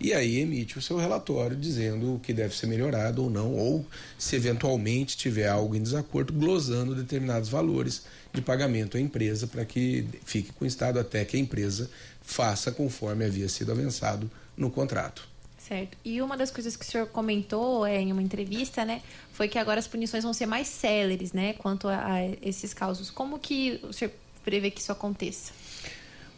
E 0.00 0.12
aí 0.12 0.40
emite 0.40 0.78
o 0.78 0.82
seu 0.82 0.96
relatório 0.96 1.56
dizendo 1.56 2.16
o 2.16 2.20
que 2.20 2.32
deve 2.32 2.56
ser 2.56 2.66
melhorado 2.66 3.22
ou 3.22 3.30
não, 3.30 3.54
ou 3.54 3.86
se 4.18 4.34
eventualmente 4.34 5.16
tiver 5.16 5.48
algo 5.48 5.76
em 5.76 5.82
desacordo, 5.82 6.32
glosando 6.32 6.94
determinados 6.94 7.48
valores 7.48 8.02
de 8.32 8.42
pagamento 8.42 8.96
à 8.96 9.00
empresa 9.00 9.46
para 9.46 9.64
que 9.64 10.06
fique 10.24 10.52
com 10.52 10.64
o 10.64 10.68
Estado 10.68 10.98
até 10.98 11.24
que 11.24 11.36
a 11.36 11.40
empresa 11.40 11.88
faça 12.20 12.72
conforme 12.72 13.24
havia 13.24 13.48
sido 13.48 13.70
avançado 13.72 14.30
no 14.56 14.70
contrato. 14.70 15.31
Certo. 15.68 15.96
E 16.04 16.20
uma 16.20 16.36
das 16.36 16.50
coisas 16.50 16.76
que 16.76 16.84
o 16.84 16.88
senhor 16.88 17.06
comentou 17.06 17.86
é, 17.86 18.00
em 18.00 18.10
uma 18.10 18.22
entrevista, 18.22 18.84
né, 18.84 19.00
foi 19.32 19.48
que 19.48 19.58
agora 19.58 19.78
as 19.78 19.86
punições 19.86 20.24
vão 20.24 20.32
ser 20.32 20.46
mais 20.46 20.66
céleres, 20.66 21.32
né, 21.32 21.52
quanto 21.52 21.88
a, 21.88 22.14
a 22.14 22.26
esses 22.42 22.74
casos. 22.74 23.10
Como 23.10 23.38
que 23.38 23.80
o 23.84 23.92
senhor 23.92 24.12
prevê 24.44 24.70
que 24.70 24.80
isso 24.80 24.90
aconteça? 24.90 25.52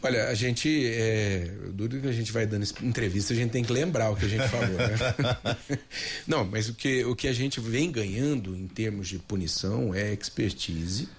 Olha, 0.03 0.27
a 0.27 0.35
gente, 0.35 0.85
é, 0.85 1.51
duro 1.73 1.99
que 1.99 2.07
a 2.07 2.11
gente 2.11 2.31
vai 2.31 2.45
dando 2.45 2.63
entrevista, 2.83 3.33
a 3.33 3.35
gente 3.35 3.49
tem 3.49 3.63
que 3.63 3.73
lembrar 3.73 4.11
o 4.11 4.15
que 4.15 4.25
a 4.25 4.27
gente 4.27 4.47
falou, 4.47 4.67
né? 4.67 5.79
Não, 6.27 6.45
mas 6.45 6.69
o 6.69 6.75
que, 6.75 7.03
o 7.03 7.15
que 7.15 7.27
a 7.27 7.33
gente 7.33 7.59
vem 7.59 7.91
ganhando 7.91 8.55
em 8.55 8.67
termos 8.67 9.07
de 9.07 9.17
punição 9.17 9.95
é 9.95 10.13
expertise 10.13 11.09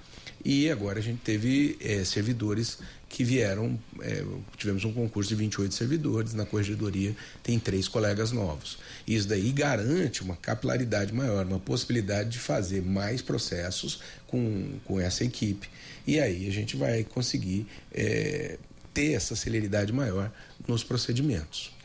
e 0.49 0.71
agora 0.71 1.01
a 1.01 1.03
gente 1.03 1.19
teve 1.25 1.77
é, 1.81 2.05
servidores 2.05 2.79
que 3.09 3.25
vieram, 3.25 3.77
é, 4.01 4.25
tivemos 4.57 4.85
um 4.85 4.93
concurso 4.93 5.29
de 5.29 5.35
28 5.35 5.75
servidores, 5.75 6.35
na 6.35 6.47
corregedoria 6.47 7.17
tem 7.43 7.59
três 7.59 7.89
colegas 7.89 8.31
novos. 8.31 8.79
Isso 9.09 9.27
daí 9.27 9.51
garante 9.51 10.23
uma 10.23 10.37
capilaridade 10.37 11.13
maior, 11.13 11.45
uma 11.45 11.59
possibilidade 11.59 12.31
de 12.31 12.39
fazer 12.39 12.81
mais 12.81 13.21
processos 13.21 14.01
com, 14.29 14.79
com 14.85 15.01
essa 15.01 15.25
equipe. 15.25 15.69
E 16.07 16.21
aí 16.21 16.47
a 16.47 16.53
gente 16.53 16.77
vai 16.77 17.03
conseguir 17.03 17.67
é, 17.93 18.57
ter 18.95 19.15
essa 19.15 19.35
celeridade 19.35 19.93
maior 19.93 20.31
nos 20.69 20.85
procedimentos. 20.85 21.76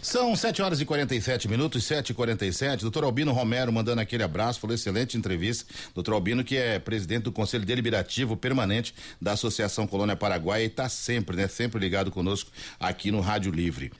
São 0.00 0.34
7 0.34 0.62
horas 0.62 0.80
e 0.80 0.84
47 0.84 1.48
minutos, 1.48 1.84
7 1.84 2.10
e 2.10 2.14
47 2.14 2.82
Doutor 2.82 3.04
Albino 3.04 3.32
Romero 3.32 3.72
mandando 3.72 4.00
aquele 4.00 4.22
abraço, 4.22 4.60
falou 4.60 4.74
excelente 4.74 5.16
entrevista. 5.16 5.64
Doutor 5.94 6.14
Albino, 6.14 6.44
que 6.44 6.56
é 6.56 6.78
presidente 6.78 7.24
do 7.24 7.32
Conselho 7.32 7.64
Deliberativo 7.64 8.36
Permanente 8.36 8.94
da 9.20 9.32
Associação 9.32 9.86
Colônia 9.86 10.16
Paraguaia 10.16 10.64
e 10.64 10.66
está 10.66 10.88
sempre, 10.88 11.36
né? 11.36 11.48
Sempre 11.48 11.80
ligado 11.80 12.10
conosco 12.10 12.50
aqui 12.78 13.10
no 13.10 13.20
Rádio 13.20 13.52
Livre. 13.52 13.92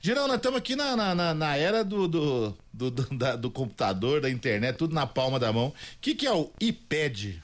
Girão, 0.00 0.28
nós 0.28 0.36
estamos 0.36 0.58
aqui 0.58 0.76
na, 0.76 0.94
na, 0.94 1.34
na, 1.34 1.56
era 1.56 1.84
do, 1.84 2.06
do, 2.06 2.56
do, 2.72 2.90
do, 2.90 3.16
da, 3.16 3.34
do 3.34 3.50
computador, 3.50 4.20
da 4.20 4.30
internet, 4.30 4.76
tudo 4.76 4.94
na 4.94 5.06
palma 5.06 5.40
da 5.40 5.52
mão. 5.52 5.68
O 5.68 5.74
que, 6.00 6.14
que 6.14 6.26
é 6.26 6.32
o 6.32 6.52
iPad? 6.60 7.34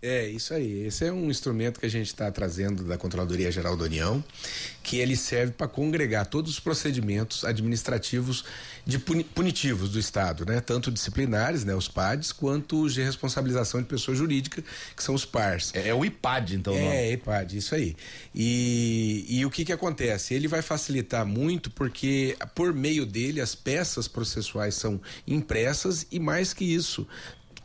É, 0.00 0.28
isso 0.28 0.54
aí. 0.54 0.86
Esse 0.86 1.06
é 1.06 1.12
um 1.12 1.28
instrumento 1.28 1.80
que 1.80 1.86
a 1.86 1.90
gente 1.90 2.06
está 2.06 2.30
trazendo 2.30 2.84
da 2.84 2.96
Controladoria 2.96 3.50
Geral 3.50 3.76
da 3.76 3.84
União, 3.84 4.22
que 4.82 4.98
ele 4.98 5.16
serve 5.16 5.52
para 5.52 5.66
congregar 5.66 6.26
todos 6.26 6.52
os 6.52 6.60
procedimentos 6.60 7.44
administrativos 7.44 8.44
de 8.86 8.98
punitivos 8.98 9.90
do 9.90 9.98
Estado, 9.98 10.46
né? 10.46 10.60
Tanto 10.60 10.92
disciplinares, 10.92 11.64
né? 11.64 11.74
Os 11.74 11.88
PADs, 11.88 12.30
quanto 12.30 12.82
os 12.82 12.94
de 12.94 13.02
responsabilização 13.02 13.82
de 13.82 13.88
pessoa 13.88 14.16
jurídica, 14.16 14.62
que 14.96 15.02
são 15.02 15.14
os 15.16 15.24
PARs. 15.24 15.72
É, 15.74 15.88
é 15.88 15.94
o 15.94 16.04
IPAD, 16.04 16.54
então, 16.54 16.74
É, 16.74 17.08
é 17.08 17.12
IPAD, 17.14 17.58
isso 17.58 17.74
aí. 17.74 17.96
E, 18.32 19.26
e 19.28 19.44
o 19.44 19.50
que 19.50 19.64
que 19.64 19.72
acontece? 19.72 20.32
Ele 20.32 20.46
vai 20.46 20.62
facilitar 20.62 21.26
muito 21.26 21.70
porque, 21.72 22.36
por 22.54 22.72
meio 22.72 23.04
dele, 23.04 23.40
as 23.40 23.54
peças 23.54 24.06
processuais 24.06 24.76
são 24.76 25.00
impressas 25.26 26.06
e, 26.10 26.20
mais 26.20 26.54
que 26.54 26.64
isso, 26.64 27.06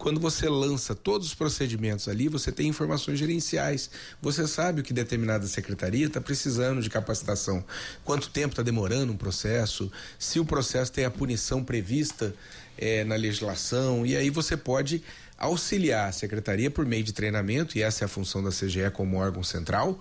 quando 0.04 0.20
você 0.20 0.50
lança 0.50 0.94
todos 0.94 1.28
os 1.28 1.34
procedimentos 1.34 2.10
ali, 2.10 2.28
você 2.28 2.52
tem 2.52 2.68
informações 2.68 3.18
gerenciais. 3.18 3.90
Você 4.22 4.46
sabe 4.46 4.82
o 4.82 4.84
que 4.84 4.92
determinada 4.92 5.48
secretaria 5.48 6.08
está 6.08 6.20
precisando 6.20 6.82
de 6.82 6.90
capacitação, 6.90 7.64
quanto 8.04 8.30
tempo 8.30 8.50
está 8.50 8.62
demorando 8.62 9.14
um 9.14 9.16
processo, 9.16 9.90
se 10.20 10.42
o 10.42 10.46
processo 10.46 10.92
tem 10.92 11.06
a 11.06 11.10
punição 11.10 11.64
prevista 11.64 12.36
é, 12.78 13.06
na 13.06 13.16
legislação, 13.16 14.06
e 14.06 14.18
aí 14.18 14.30
você 14.30 14.58
pode 14.58 15.02
auxiliar 15.38 16.10
a 16.10 16.12
secretaria 16.12 16.70
por 16.70 16.86
meio 16.86 17.06
de 17.06 17.14
treinamento, 17.14 17.78
e 17.78 17.82
essa 17.82 18.04
é 18.04 18.06
a 18.06 18.10
função 18.10 18.44
da 18.44 18.50
CGE 18.50 18.92
como 18.92 19.16
órgão 19.16 19.42
central, 19.42 19.98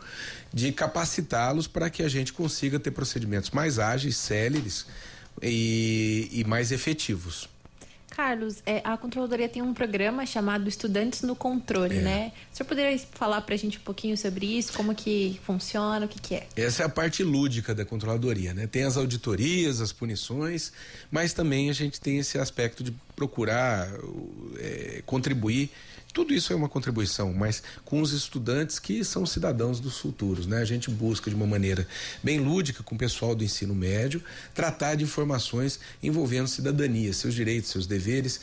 de 0.52 0.72
capacitá-los 0.72 1.68
para 1.68 1.88
que 1.88 2.02
a 2.02 2.08
gente 2.08 2.32
consiga 2.32 2.80
ter 2.80 2.90
procedimentos 2.90 3.52
mais 3.52 3.78
ágeis, 3.78 4.16
céleres 4.16 4.84
e, 5.40 6.28
e 6.32 6.42
mais 6.42 6.72
efetivos. 6.72 7.51
Carlos, 8.14 8.62
é, 8.66 8.82
a 8.84 8.96
controladoria 8.96 9.48
tem 9.48 9.62
um 9.62 9.72
programa 9.72 10.26
chamado 10.26 10.68
Estudantes 10.68 11.22
no 11.22 11.34
Controle, 11.34 11.96
é. 11.96 12.02
né? 12.02 12.32
O 12.52 12.56
senhor 12.56 12.68
poderia 12.68 12.98
falar 13.12 13.40
para 13.40 13.54
a 13.54 13.58
gente 13.58 13.78
um 13.78 13.80
pouquinho 13.80 14.16
sobre 14.18 14.46
isso, 14.58 14.72
como 14.74 14.94
que 14.94 15.40
funciona, 15.44 16.04
o 16.04 16.08
que, 16.08 16.20
que 16.20 16.34
é? 16.34 16.46
Essa 16.54 16.82
é 16.82 16.86
a 16.86 16.90
parte 16.90 17.24
lúdica 17.24 17.74
da 17.74 17.86
controladoria, 17.86 18.52
né? 18.52 18.66
Tem 18.66 18.84
as 18.84 18.98
auditorias, 18.98 19.80
as 19.80 19.92
punições, 19.92 20.72
mas 21.10 21.32
também 21.32 21.70
a 21.70 21.72
gente 21.72 21.98
tem 21.98 22.18
esse 22.18 22.38
aspecto 22.38 22.84
de 22.84 22.94
procurar 23.16 23.88
é, 24.58 25.02
contribuir 25.06 25.70
tudo 26.12 26.34
isso 26.34 26.52
é 26.52 26.56
uma 26.56 26.68
contribuição, 26.68 27.32
mas 27.32 27.62
com 27.84 28.00
os 28.00 28.12
estudantes 28.12 28.78
que 28.78 29.04
são 29.04 29.24
cidadãos 29.24 29.80
dos 29.80 29.98
futuros, 29.98 30.46
né? 30.46 30.58
A 30.58 30.64
gente 30.64 30.90
busca 30.90 31.30
de 31.30 31.36
uma 31.36 31.46
maneira 31.46 31.86
bem 32.22 32.38
lúdica 32.38 32.82
com 32.82 32.94
o 32.94 32.98
pessoal 32.98 33.34
do 33.34 33.42
ensino 33.42 33.74
médio 33.74 34.22
tratar 34.54 34.94
de 34.94 35.04
informações 35.04 35.80
envolvendo 36.02 36.48
cidadania, 36.48 37.12
seus 37.12 37.34
direitos, 37.34 37.70
seus 37.70 37.86
deveres 37.86 38.40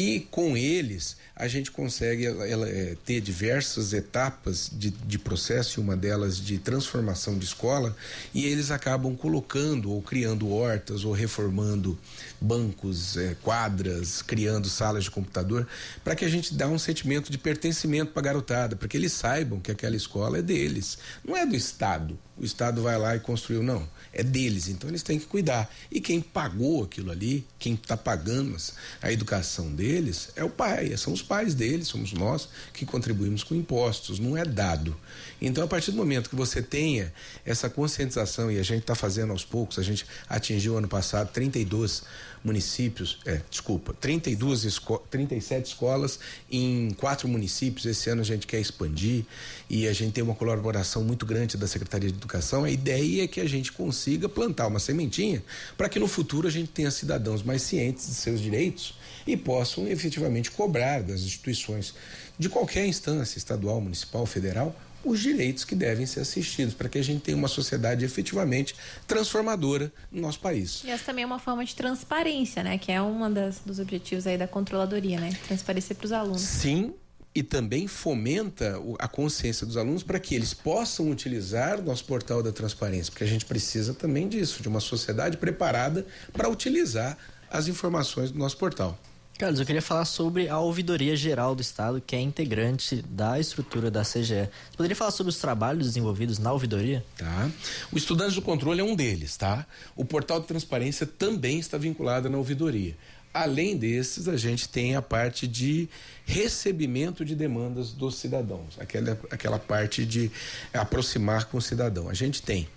e 0.00 0.20
com 0.30 0.56
eles 0.56 1.14
a 1.36 1.46
gente 1.46 1.70
consegue 1.70 2.24
ela, 2.24 2.48
ela, 2.48 2.68
é, 2.68 2.96
ter 3.04 3.20
diversas 3.20 3.92
etapas 3.92 4.70
de, 4.72 4.90
de 4.90 5.18
processo, 5.18 5.78
uma 5.78 5.94
delas 5.94 6.38
de 6.38 6.58
transformação 6.58 7.38
de 7.38 7.44
escola, 7.44 7.94
e 8.32 8.46
eles 8.46 8.70
acabam 8.70 9.14
colocando 9.14 9.90
ou 9.90 10.00
criando 10.00 10.50
hortas 10.50 11.04
ou 11.04 11.12
reformando 11.12 11.98
bancos, 12.40 13.18
é, 13.18 13.36
quadras, 13.42 14.22
criando 14.22 14.70
salas 14.70 15.04
de 15.04 15.10
computador, 15.10 15.68
para 16.02 16.16
que 16.16 16.24
a 16.24 16.28
gente 16.28 16.54
dê 16.54 16.64
um 16.64 16.78
sentimento 16.78 17.30
de 17.30 17.36
pertencimento 17.36 18.12
para 18.12 18.20
a 18.20 18.24
garotada, 18.24 18.76
para 18.76 18.88
que 18.88 18.96
eles 18.96 19.12
saibam 19.12 19.60
que 19.60 19.70
aquela 19.70 19.96
escola 19.96 20.38
é 20.38 20.42
deles, 20.42 20.96
não 21.22 21.36
é 21.36 21.44
do 21.44 21.54
Estado. 21.54 22.18
O 22.40 22.44
Estado 22.44 22.82
vai 22.82 22.98
lá 22.98 23.14
e 23.14 23.20
construiu, 23.20 23.62
não. 23.62 23.86
É 24.12 24.22
deles, 24.22 24.68
então 24.68 24.88
eles 24.88 25.02
têm 25.02 25.18
que 25.18 25.26
cuidar. 25.26 25.70
E 25.90 26.00
quem 26.00 26.20
pagou 26.20 26.82
aquilo 26.82 27.10
ali, 27.10 27.46
quem 27.58 27.74
está 27.74 27.96
pagando 27.96 28.56
a 29.00 29.12
educação 29.12 29.70
deles, 29.70 30.30
é 30.34 30.42
o 30.42 30.48
pai, 30.48 30.96
são 30.96 31.12
os 31.12 31.22
pais 31.22 31.54
deles, 31.54 31.88
somos 31.88 32.12
nós 32.12 32.48
que 32.72 32.86
contribuímos 32.86 33.44
com 33.44 33.54
impostos, 33.54 34.18
não 34.18 34.36
é 34.36 34.44
dado. 34.44 34.96
Então, 35.40 35.62
a 35.62 35.66
partir 35.66 35.90
do 35.90 35.96
momento 35.98 36.28
que 36.28 36.36
você 36.36 36.62
tenha 36.62 37.12
essa 37.44 37.68
conscientização, 37.68 38.50
e 38.50 38.58
a 38.58 38.62
gente 38.62 38.80
está 38.80 38.94
fazendo 38.94 39.30
aos 39.30 39.44
poucos, 39.44 39.78
a 39.78 39.82
gente 39.82 40.06
atingiu 40.28 40.76
ano 40.76 40.88
passado 40.88 41.30
32 41.32 42.02
municípios, 42.42 43.18
é, 43.26 43.40
desculpa, 43.50 43.94
32 44.00 44.64
esco 44.64 44.98
37 45.10 45.66
escolas 45.66 46.18
em 46.50 46.90
quatro 46.96 47.28
municípios. 47.28 47.84
Esse 47.84 48.08
ano 48.10 48.22
a 48.22 48.24
gente 48.24 48.46
quer 48.46 48.60
expandir 48.60 49.24
e 49.68 49.86
a 49.86 49.92
gente 49.92 50.12
tem 50.12 50.24
uma 50.24 50.34
colaboração 50.34 51.04
muito 51.04 51.26
grande 51.26 51.56
da 51.56 51.66
Secretaria 51.66 52.08
de 52.08 52.16
Educação. 52.16 52.29
A 52.64 52.70
ideia 52.70 53.24
é 53.24 53.26
que 53.26 53.40
a 53.40 53.48
gente 53.48 53.72
consiga 53.72 54.28
plantar 54.28 54.66
uma 54.66 54.78
sementinha 54.78 55.42
para 55.76 55.88
que 55.88 55.98
no 55.98 56.06
futuro 56.06 56.46
a 56.46 56.50
gente 56.50 56.68
tenha 56.68 56.90
cidadãos 56.90 57.42
mais 57.42 57.62
cientes 57.62 58.06
de 58.06 58.14
seus 58.14 58.40
direitos 58.40 58.94
e 59.26 59.36
possam 59.36 59.88
efetivamente 59.88 60.50
cobrar 60.50 61.02
das 61.02 61.22
instituições 61.22 61.94
de 62.38 62.48
qualquer 62.48 62.86
instância, 62.86 63.38
estadual, 63.38 63.80
municipal, 63.80 64.24
federal, 64.26 64.74
os 65.04 65.20
direitos 65.20 65.64
que 65.64 65.74
devem 65.74 66.04
ser 66.04 66.20
assistidos, 66.20 66.74
para 66.74 66.88
que 66.88 66.98
a 66.98 67.02
gente 67.02 67.22
tenha 67.22 67.36
uma 67.36 67.48
sociedade 67.48 68.04
efetivamente 68.04 68.74
transformadora 69.06 69.90
no 70.12 70.20
nosso 70.20 70.40
país. 70.40 70.82
E 70.84 70.90
essa 70.90 71.04
também 71.06 71.24
é 71.24 71.26
uma 71.26 71.38
forma 71.38 71.64
de 71.64 71.74
transparência, 71.74 72.62
né? 72.62 72.76
Que 72.76 72.92
é 72.92 73.00
um 73.00 73.18
dos 73.64 73.78
objetivos 73.78 74.26
aí 74.26 74.36
da 74.36 74.46
controladoria, 74.46 75.18
né? 75.18 75.30
Transparecer 75.46 75.96
para 75.96 76.04
os 76.04 76.12
alunos. 76.12 76.42
Sim, 76.42 76.92
e 77.34 77.42
também 77.42 77.86
fomenta 77.86 78.80
a 78.98 79.06
consciência 79.06 79.66
dos 79.66 79.76
alunos 79.76 80.02
para 80.02 80.18
que 80.18 80.34
eles 80.34 80.52
possam 80.52 81.10
utilizar 81.10 81.78
o 81.78 81.82
nosso 81.82 82.04
portal 82.04 82.42
da 82.42 82.50
transparência, 82.50 83.10
porque 83.12 83.24
a 83.24 83.26
gente 83.26 83.44
precisa 83.44 83.94
também 83.94 84.28
disso, 84.28 84.62
de 84.62 84.68
uma 84.68 84.80
sociedade 84.80 85.36
preparada 85.36 86.04
para 86.32 86.48
utilizar 86.48 87.16
as 87.48 87.68
informações 87.68 88.30
do 88.30 88.38
nosso 88.38 88.56
portal. 88.56 88.98
Carlos, 89.40 89.58
eu 89.58 89.64
queria 89.64 89.80
falar 89.80 90.04
sobre 90.04 90.50
a 90.50 90.58
Ouvidoria 90.58 91.16
Geral 91.16 91.54
do 91.54 91.62
Estado, 91.62 91.98
que 91.98 92.14
é 92.14 92.20
integrante 92.20 93.00
da 93.08 93.40
estrutura 93.40 93.90
da 93.90 94.02
CGE. 94.02 94.26
Você 94.26 94.76
poderia 94.76 94.94
falar 94.94 95.12
sobre 95.12 95.30
os 95.30 95.38
trabalhos 95.38 95.86
desenvolvidos 95.86 96.38
na 96.38 96.52
ouvidoria? 96.52 97.02
Tá. 97.16 97.50
O 97.90 97.96
Estudantes 97.96 98.34
do 98.34 98.42
Controle 98.42 98.82
é 98.82 98.84
um 98.84 98.94
deles, 98.94 99.38
tá? 99.38 99.66
O 99.96 100.04
portal 100.04 100.40
de 100.40 100.46
transparência 100.46 101.06
também 101.06 101.58
está 101.58 101.78
vinculado 101.78 102.28
na 102.28 102.36
ouvidoria. 102.36 102.94
Além 103.32 103.76
desses, 103.76 104.26
a 104.26 104.36
gente 104.36 104.68
tem 104.68 104.96
a 104.96 105.02
parte 105.02 105.46
de 105.46 105.88
recebimento 106.24 107.24
de 107.24 107.36
demandas 107.36 107.92
dos 107.92 108.16
cidadãos, 108.16 108.76
aquela, 108.78 109.18
aquela 109.30 109.58
parte 109.58 110.04
de 110.04 110.30
aproximar 110.74 111.44
com 111.44 111.58
o 111.58 111.62
cidadão. 111.62 112.08
A 112.08 112.14
gente 112.14 112.42
tem 112.42 112.68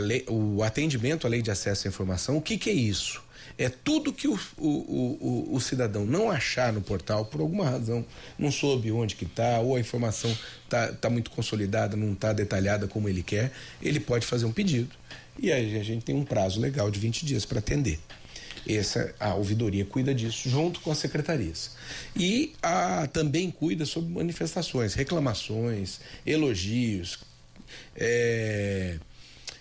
lei, 0.00 0.24
o 0.28 0.62
atendimento 0.62 1.26
à 1.26 1.30
lei 1.30 1.40
de 1.40 1.50
acesso 1.50 1.86
à 1.86 1.88
informação. 1.88 2.36
O 2.36 2.42
que, 2.42 2.58
que 2.58 2.68
é 2.68 2.72
isso? 2.72 3.22
É 3.56 3.68
tudo 3.68 4.12
que 4.12 4.26
o, 4.26 4.38
o, 4.56 4.68
o, 4.68 5.54
o, 5.54 5.60
cidadão 5.60 6.06
não 6.06 6.30
achar 6.30 6.72
no 6.72 6.80
portal, 6.80 7.26
por 7.26 7.40
alguma 7.40 7.68
razão, 7.68 8.04
não 8.38 8.50
soube 8.50 8.90
onde 8.90 9.14
que 9.14 9.24
está, 9.24 9.60
ou 9.60 9.76
a 9.76 9.80
informação 9.80 10.34
está 10.64 10.92
tá 10.94 11.10
muito 11.10 11.30
consolidada, 11.30 11.96
não 11.96 12.12
está 12.12 12.32
detalhada 12.32 12.88
como 12.88 13.08
ele 13.08 13.22
quer, 13.22 13.52
ele 13.82 14.00
pode 14.00 14.26
fazer 14.26 14.46
um 14.46 14.52
pedido. 14.52 14.88
E 15.38 15.52
aí 15.52 15.78
a 15.78 15.82
gente 15.82 16.04
tem 16.04 16.14
um 16.14 16.24
prazo 16.24 16.58
legal 16.58 16.90
de 16.90 16.98
20 16.98 17.24
dias 17.26 17.44
para 17.44 17.58
atender. 17.58 17.98
Essa, 18.68 19.14
a 19.18 19.34
ouvidoria 19.34 19.84
cuida 19.84 20.14
disso 20.14 20.48
junto 20.48 20.80
com 20.80 20.90
as 20.90 20.98
secretarias. 20.98 21.72
E 22.14 22.52
a, 22.62 23.06
também 23.06 23.50
cuida 23.50 23.86
sobre 23.86 24.12
manifestações, 24.12 24.94
reclamações, 24.94 26.00
elogios, 26.26 27.18
é, 27.96 28.98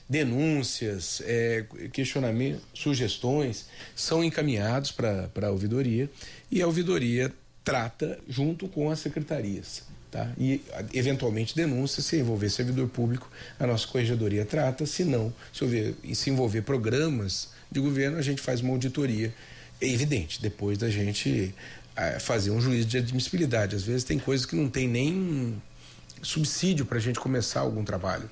denúncias, 0.09 1.21
é, 1.25 1.65
questionamentos, 1.93 2.61
sugestões 2.73 3.67
são 3.95 4.23
encaminhados 4.23 4.91
para 4.91 5.29
a 5.43 5.51
ouvidoria 5.51 6.09
e 6.51 6.61
a 6.61 6.65
ouvidoria 6.65 7.31
trata 7.63 8.19
junto 8.27 8.67
com 8.67 8.89
as 8.89 8.99
secretarias. 8.99 9.83
Tá? 10.09 10.31
E, 10.39 10.61
eventualmente, 10.91 11.55
denúncia, 11.55 12.01
se 12.01 12.17
envolver 12.17 12.49
servidor 12.49 12.89
público, 12.89 13.29
a 13.59 13.67
nossa 13.67 13.87
corregedoria 13.87 14.43
trata, 14.43 14.87
se 14.87 15.03
não, 15.05 15.31
se, 15.53 15.63
houver, 15.63 15.93
se 16.15 16.31
envolver 16.31 16.63
programas 16.63 17.49
de 17.71 17.79
governo, 17.79 18.17
a 18.17 18.21
gente 18.21 18.41
faz 18.41 18.61
uma 18.61 18.71
auditoria. 18.71 19.33
É 19.81 19.87
evidente, 19.87 20.41
depois 20.41 20.77
da 20.77 20.89
gente 20.89 21.53
é, 21.95 22.19
fazer 22.19 22.51
um 22.51 22.59
juízo 22.59 22.87
de 22.87 22.97
admissibilidade. 22.97 23.75
Às 23.75 23.83
vezes 23.83 24.03
tem 24.03 24.19
coisas 24.19 24.45
que 24.45 24.55
não 24.55 24.69
tem 24.69 24.87
nem 24.87 25.61
subsídio 26.21 26.85
para 26.85 26.97
a 26.97 27.01
gente 27.01 27.19
começar 27.19 27.61
algum 27.61 27.83
trabalho. 27.83 28.29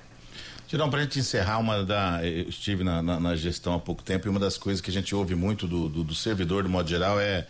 Tirão, 0.66 0.90
para 0.90 1.00
a 1.00 1.02
gente 1.02 1.18
encerrar, 1.18 1.58
uma 1.58 1.82
da, 1.82 2.20
eu 2.22 2.48
estive 2.48 2.84
na, 2.84 3.02
na, 3.02 3.18
na, 3.18 3.36
gestão 3.36 3.72
há 3.72 3.78
pouco 3.78 4.02
tempo 4.02 4.26
e 4.26 4.28
uma 4.28 4.38
das 4.38 4.58
coisas 4.58 4.82
que 4.82 4.90
a 4.90 4.92
gente 4.92 5.14
ouve 5.14 5.34
muito 5.34 5.66
do, 5.66 5.88
do, 5.88 6.04
do 6.04 6.14
servidor, 6.14 6.62
do 6.62 6.68
modo 6.68 6.86
geral, 6.86 7.18
é, 7.18 7.46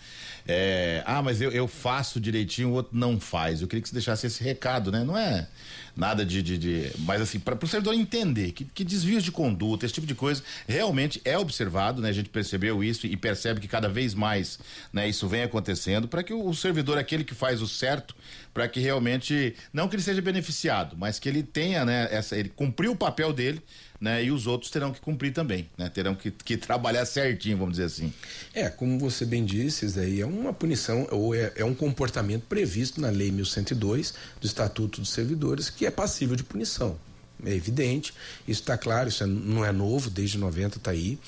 é 0.49 1.03
ah, 1.05 1.23
mas 1.23 1.43
eu, 1.43 1.51
eu 1.51 1.69
faço 1.69 2.19
direitinho, 2.19 2.71
o 2.71 2.73
outro 2.73 2.97
não 2.97 3.21
faz. 3.21 3.61
Eu 3.61 3.69
queria 3.69 3.83
que 3.83 3.89
você 3.89 3.95
deixasse 3.95 4.27
esse 4.27 4.43
recado, 4.43 4.91
né? 4.91 5.05
Não 5.05 5.17
é 5.17 5.47
nada 5.95 6.25
de. 6.25 6.41
de, 6.43 6.57
de 6.57 6.93
mas 7.01 7.21
assim, 7.21 7.39
para 7.39 7.59
o 7.63 7.69
servidor 7.69 7.93
entender 7.93 8.53
que, 8.53 8.65
que 8.65 8.83
desvios 8.83 9.23
de 9.23 9.31
conduta, 9.31 9.85
esse 9.85 9.95
tipo 9.95 10.07
de 10.07 10.15
coisa, 10.15 10.43
realmente 10.67 11.21
é 11.25 11.37
observado, 11.37 12.01
né? 12.01 12.09
A 12.09 12.13
gente 12.13 12.31
percebeu 12.31 12.83
isso 12.83 13.07
e 13.07 13.17
percebe 13.17 13.61
que 13.61 13.69
cada 13.69 13.89
vez 13.89 14.15
mais 14.15 14.59
né, 14.93 15.07
isso 15.09 15.29
vem 15.29 15.43
acontecendo, 15.43 16.09
para 16.09 16.23
que 16.23 16.33
o, 16.33 16.49
o 16.49 16.55
servidor, 16.55 16.97
aquele 16.97 17.25
que 17.25 17.35
faz 17.35 17.61
o 17.61 17.69
certo, 17.69 18.17
para 18.55 18.67
que 18.69 18.81
realmente, 18.81 19.55
não 19.73 19.87
que 19.87 19.97
ele 19.97 20.03
seja 20.03 20.23
beneficiado, 20.23 20.97
mas 20.97 21.19
que 21.19 21.29
ele 21.29 21.43
tenha, 21.43 21.85
né, 21.85 22.09
essa, 22.11 22.37
ele 22.37 22.49
cumpriu 22.49 22.93
o 22.93 22.97
papel 22.97 23.33
dele 23.33 23.63
né? 24.01 24.25
E 24.25 24.31
os 24.31 24.47
outros 24.47 24.71
terão 24.71 24.93
que 24.93 25.01
cumprir 25.01 25.33
também, 25.33 25.69
né? 25.77 25.89
Terão 25.89 26.15
que, 26.15 26.31
que 26.31 26.57
trabalhar 26.59 27.05
certinho, 27.05 27.57
vamos 27.57 27.73
dizer 27.73 27.85
assim. 27.85 28.13
É, 28.55 28.69
como 28.69 28.99
você 28.99 29.25
bem 29.25 29.45
disse, 29.45 29.87
isso 29.87 29.99
é 30.01 30.25
uma 30.25 30.53
punição 30.53 31.07
ou 31.11 31.35
é, 31.35 31.53
é 31.57 31.65
um 31.65 31.75
comportamento 31.75 32.45
previsto 32.45 33.01
na 33.01 33.11
Lei 33.11 33.31
1102 33.31 34.15
do 34.41 34.47
Estatuto 34.47 35.01
dos 35.01 35.11
Servidores 35.11 35.71
que 35.71 35.87
é 35.87 35.91
passível 35.91 36.37
de 36.37 36.45
punição. 36.45 36.99
É 37.45 37.55
evidente, 37.55 38.13
isso 38.49 38.63
está 38.63 38.77
claro, 38.77 39.09
isso 39.09 39.23
é, 39.23 39.27
não 39.27 39.65
é 39.65 39.71
novo, 39.71 40.11
desde 40.11 40.37
90 40.39 40.79
está 40.79 40.91
aí. 40.91 41.19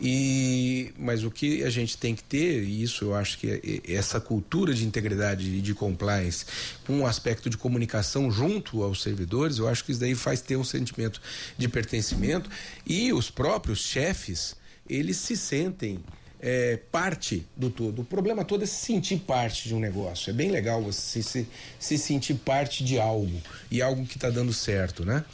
E, 0.00 0.92
mas 0.98 1.22
o 1.22 1.30
que 1.30 1.62
a 1.62 1.70
gente 1.70 1.96
tem 1.96 2.16
que 2.16 2.24
ter, 2.24 2.64
e 2.64 2.82
isso 2.82 3.04
eu 3.04 3.14
acho 3.14 3.38
que 3.38 3.48
é, 3.48 3.60
é 3.64 3.94
essa 3.94 4.20
cultura 4.20 4.74
de 4.74 4.84
integridade 4.84 5.48
e 5.48 5.60
de 5.60 5.72
compliance, 5.74 6.44
com 6.84 6.98
um 6.98 7.06
aspecto 7.06 7.48
de 7.48 7.56
comunicação 7.56 8.28
junto 8.28 8.82
aos 8.82 9.00
servidores, 9.00 9.58
eu 9.58 9.68
acho 9.68 9.84
que 9.84 9.92
isso 9.92 10.00
daí 10.00 10.16
faz 10.16 10.40
ter 10.40 10.56
um 10.56 10.64
sentimento 10.64 11.22
de 11.56 11.68
pertencimento 11.68 12.50
e 12.84 13.12
os 13.12 13.30
próprios 13.30 13.78
chefes, 13.78 14.56
eles 14.88 15.18
se 15.18 15.36
sentem 15.36 16.00
é, 16.42 16.76
parte 16.90 17.46
do 17.56 17.70
todo. 17.70 18.02
O 18.02 18.04
problema 18.04 18.44
todo 18.44 18.64
é 18.64 18.66
se 18.66 18.74
sentir 18.74 19.18
parte 19.18 19.68
de 19.68 19.74
um 19.74 19.78
negócio. 19.78 20.30
É 20.30 20.32
bem 20.32 20.50
legal 20.50 20.82
você 20.82 21.22
se, 21.22 21.48
se 21.78 21.96
sentir 21.96 22.34
parte 22.34 22.82
de 22.82 22.98
algo 22.98 23.40
e 23.70 23.80
algo 23.80 24.04
que 24.04 24.16
está 24.16 24.28
dando 24.28 24.52
certo, 24.52 25.04
né? 25.04 25.24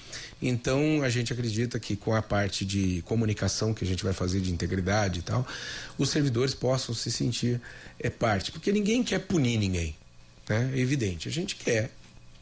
Então 0.40 1.02
a 1.02 1.08
gente 1.08 1.32
acredita 1.32 1.80
que 1.80 1.96
com 1.96 2.14
a 2.14 2.20
parte 2.20 2.64
de 2.64 3.02
comunicação 3.06 3.72
que 3.72 3.82
a 3.82 3.86
gente 3.86 4.04
vai 4.04 4.12
fazer 4.12 4.40
de 4.40 4.52
integridade 4.52 5.20
e 5.20 5.22
tal, 5.22 5.46
os 5.96 6.10
servidores 6.10 6.54
possam 6.54 6.94
se 6.94 7.10
sentir 7.10 7.60
é, 7.98 8.10
parte, 8.10 8.52
porque 8.52 8.70
ninguém 8.70 9.02
quer 9.02 9.20
punir 9.20 9.58
ninguém, 9.58 9.96
né? 10.46 10.70
É 10.74 10.78
evidente. 10.78 11.26
A 11.26 11.32
gente 11.32 11.56
quer 11.56 11.90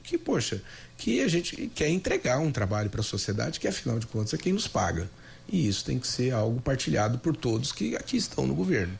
que, 0.02 0.18
poxa, 0.18 0.60
que 0.98 1.20
a 1.20 1.28
gente 1.28 1.70
quer 1.74 1.88
entregar 1.88 2.38
um 2.38 2.50
trabalho 2.50 2.90
para 2.90 3.00
a 3.00 3.04
sociedade 3.04 3.60
que 3.60 3.68
afinal 3.68 3.98
de 3.98 4.06
contas 4.06 4.34
é 4.34 4.36
quem 4.36 4.52
nos 4.52 4.66
paga. 4.66 5.08
E 5.48 5.68
isso 5.68 5.84
tem 5.84 5.98
que 5.98 6.06
ser 6.06 6.32
algo 6.32 6.60
partilhado 6.60 7.18
por 7.18 7.36
todos 7.36 7.72
que 7.72 7.96
aqui 7.96 8.16
estão 8.16 8.46
no 8.46 8.54
governo. 8.54 8.98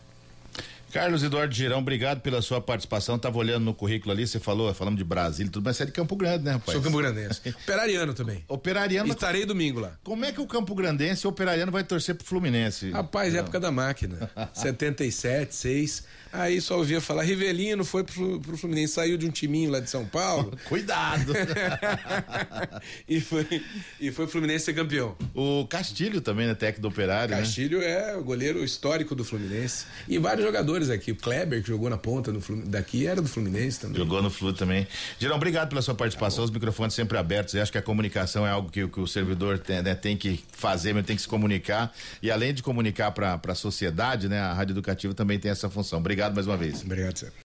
Carlos 0.97 1.23
Eduardo 1.23 1.55
Girão, 1.55 1.81
obrigado 1.81 2.23
pela 2.23 2.41
sua 2.41 2.59
participação. 2.59 3.19
Tava 3.19 3.37
olhando 3.37 3.65
no 3.65 3.75
currículo 3.75 4.13
ali, 4.13 4.27
você 4.27 4.41
falou, 4.41 4.73
falamos 4.73 4.97
de 4.97 5.05
Brasília 5.05 5.51
e 5.51 5.53
tudo, 5.53 5.65
mas 5.65 5.77
você 5.77 5.83
é 5.83 5.87
de 5.87 5.93
Campo 5.93 6.17
Grande, 6.17 6.45
né, 6.45 6.53
rapaz? 6.53 6.73
Sou 6.73 6.81
Campo 6.81 6.97
Grandense. 6.97 7.41
Operariano 7.51 8.15
também. 8.15 8.43
Operariano. 8.49 9.13
Estarei 9.13 9.45
domingo 9.45 9.79
lá. 9.79 9.93
Como 10.03 10.25
é 10.25 10.33
que 10.33 10.41
o 10.41 10.47
Campo 10.47 10.75
Grandense, 10.75 11.27
o 11.27 11.31
Operariano, 11.31 11.71
vai 11.71 11.85
torcer 11.85 12.15
pro 12.15 12.27
Fluminense? 12.27 12.91
Rapaz, 12.93 13.35
Não. 13.35 13.41
época 13.41 13.61
da 13.61 13.71
máquina. 13.71 14.31
77, 14.55 15.55
6. 15.55 16.05
Aí 16.33 16.61
só 16.61 16.77
ouvia 16.77 17.01
falar, 17.01 17.23
Rivelino 17.23 17.85
foi 17.85 18.05
pro, 18.05 18.41
pro 18.41 18.57
Fluminense, 18.57 18.95
saiu 18.95 19.17
de 19.17 19.27
um 19.27 19.31
timinho 19.31 19.71
lá 19.71 19.81
de 19.81 19.89
São 19.89 20.05
Paulo. 20.05 20.57
Cuidado! 20.69 21.33
e, 23.09 23.21
foi, 23.21 23.63
e 24.01 24.11
foi 24.11 24.27
o 24.27 24.29
Fluminense 24.29 24.67
ser 24.67 24.75
campeão. 24.75 25.17
O 25.35 25.67
Castilho 25.67 26.21
também, 26.21 26.47
né? 26.47 26.55
Técnico 26.55 26.83
do 26.83 26.89
Operário. 26.89 27.35
Né? 27.35 27.41
Castilho 27.41 27.79
né? 27.79 28.11
é 28.11 28.17
o 28.17 28.23
goleiro 28.23 28.63
histórico 28.63 29.15
do 29.15 29.25
Fluminense. 29.25 29.87
E 30.07 30.19
vários 30.19 30.45
jogadores 30.45 30.86
aqui. 30.91 31.13
O 31.13 31.17
Kleber, 31.17 31.63
que 31.63 31.69
jogou 31.69 31.91
na 31.91 31.97
ponta 31.99 32.33
no 32.33 32.41
daqui, 32.65 33.07
era 33.07 33.21
do 33.21 33.29
Fluminense 33.29 33.81
também. 33.81 33.97
Jogou 33.97 34.23
no 34.23 34.31
Flu 34.31 34.53
também. 34.53 34.87
Gerão, 35.19 35.37
obrigado 35.37 35.69
pela 35.69 35.83
sua 35.83 35.95
participação. 35.95 36.39
Tá 36.39 36.45
Os 36.45 36.51
microfones 36.51 36.95
sempre 36.95 37.19
abertos. 37.19 37.55
Eu 37.55 37.63
acho 37.63 37.73
que 37.73 37.79
a 37.79 37.83
comunicação 37.83 38.47
é 38.47 38.51
algo 38.51 38.71
que, 38.71 38.87
que 38.87 39.01
o 39.01 39.07
servidor 39.07 39.59
tem, 39.59 39.83
né, 39.83 39.95
tem 39.95 40.17
que 40.17 40.45
fazer, 40.53 40.93
mas 40.93 41.05
tem 41.07 41.17
que 41.17 41.23
se 41.23 41.29
comunicar. 41.29 41.93
E 42.23 42.31
além 42.31 42.53
de 42.53 42.63
comunicar 42.63 43.11
para 43.11 43.41
a 43.47 43.55
sociedade, 43.55 44.29
né? 44.29 44.41
A 44.41 44.53
Rádio 44.53 44.73
Educativa 44.73 45.15
também 45.15 45.39
tem 45.39 45.51
essa 45.51 45.69
função. 45.69 45.99
Obrigado 45.99 46.35
mais 46.35 46.47
uma 46.47 46.57
vez. 46.57 46.83
Obrigado, 46.83 47.19
Sérgio. 47.19 47.47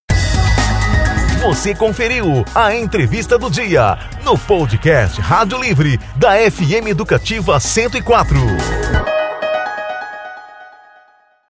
Você 1.40 1.74
conferiu 1.74 2.44
a 2.54 2.74
entrevista 2.76 3.38
do 3.38 3.50
dia 3.50 3.98
no 4.22 4.38
podcast 4.38 5.18
Rádio 5.22 5.58
Livre 5.58 5.98
da 6.16 6.32
FM 6.50 6.88
Educativa 6.88 7.58
104. 7.58 8.99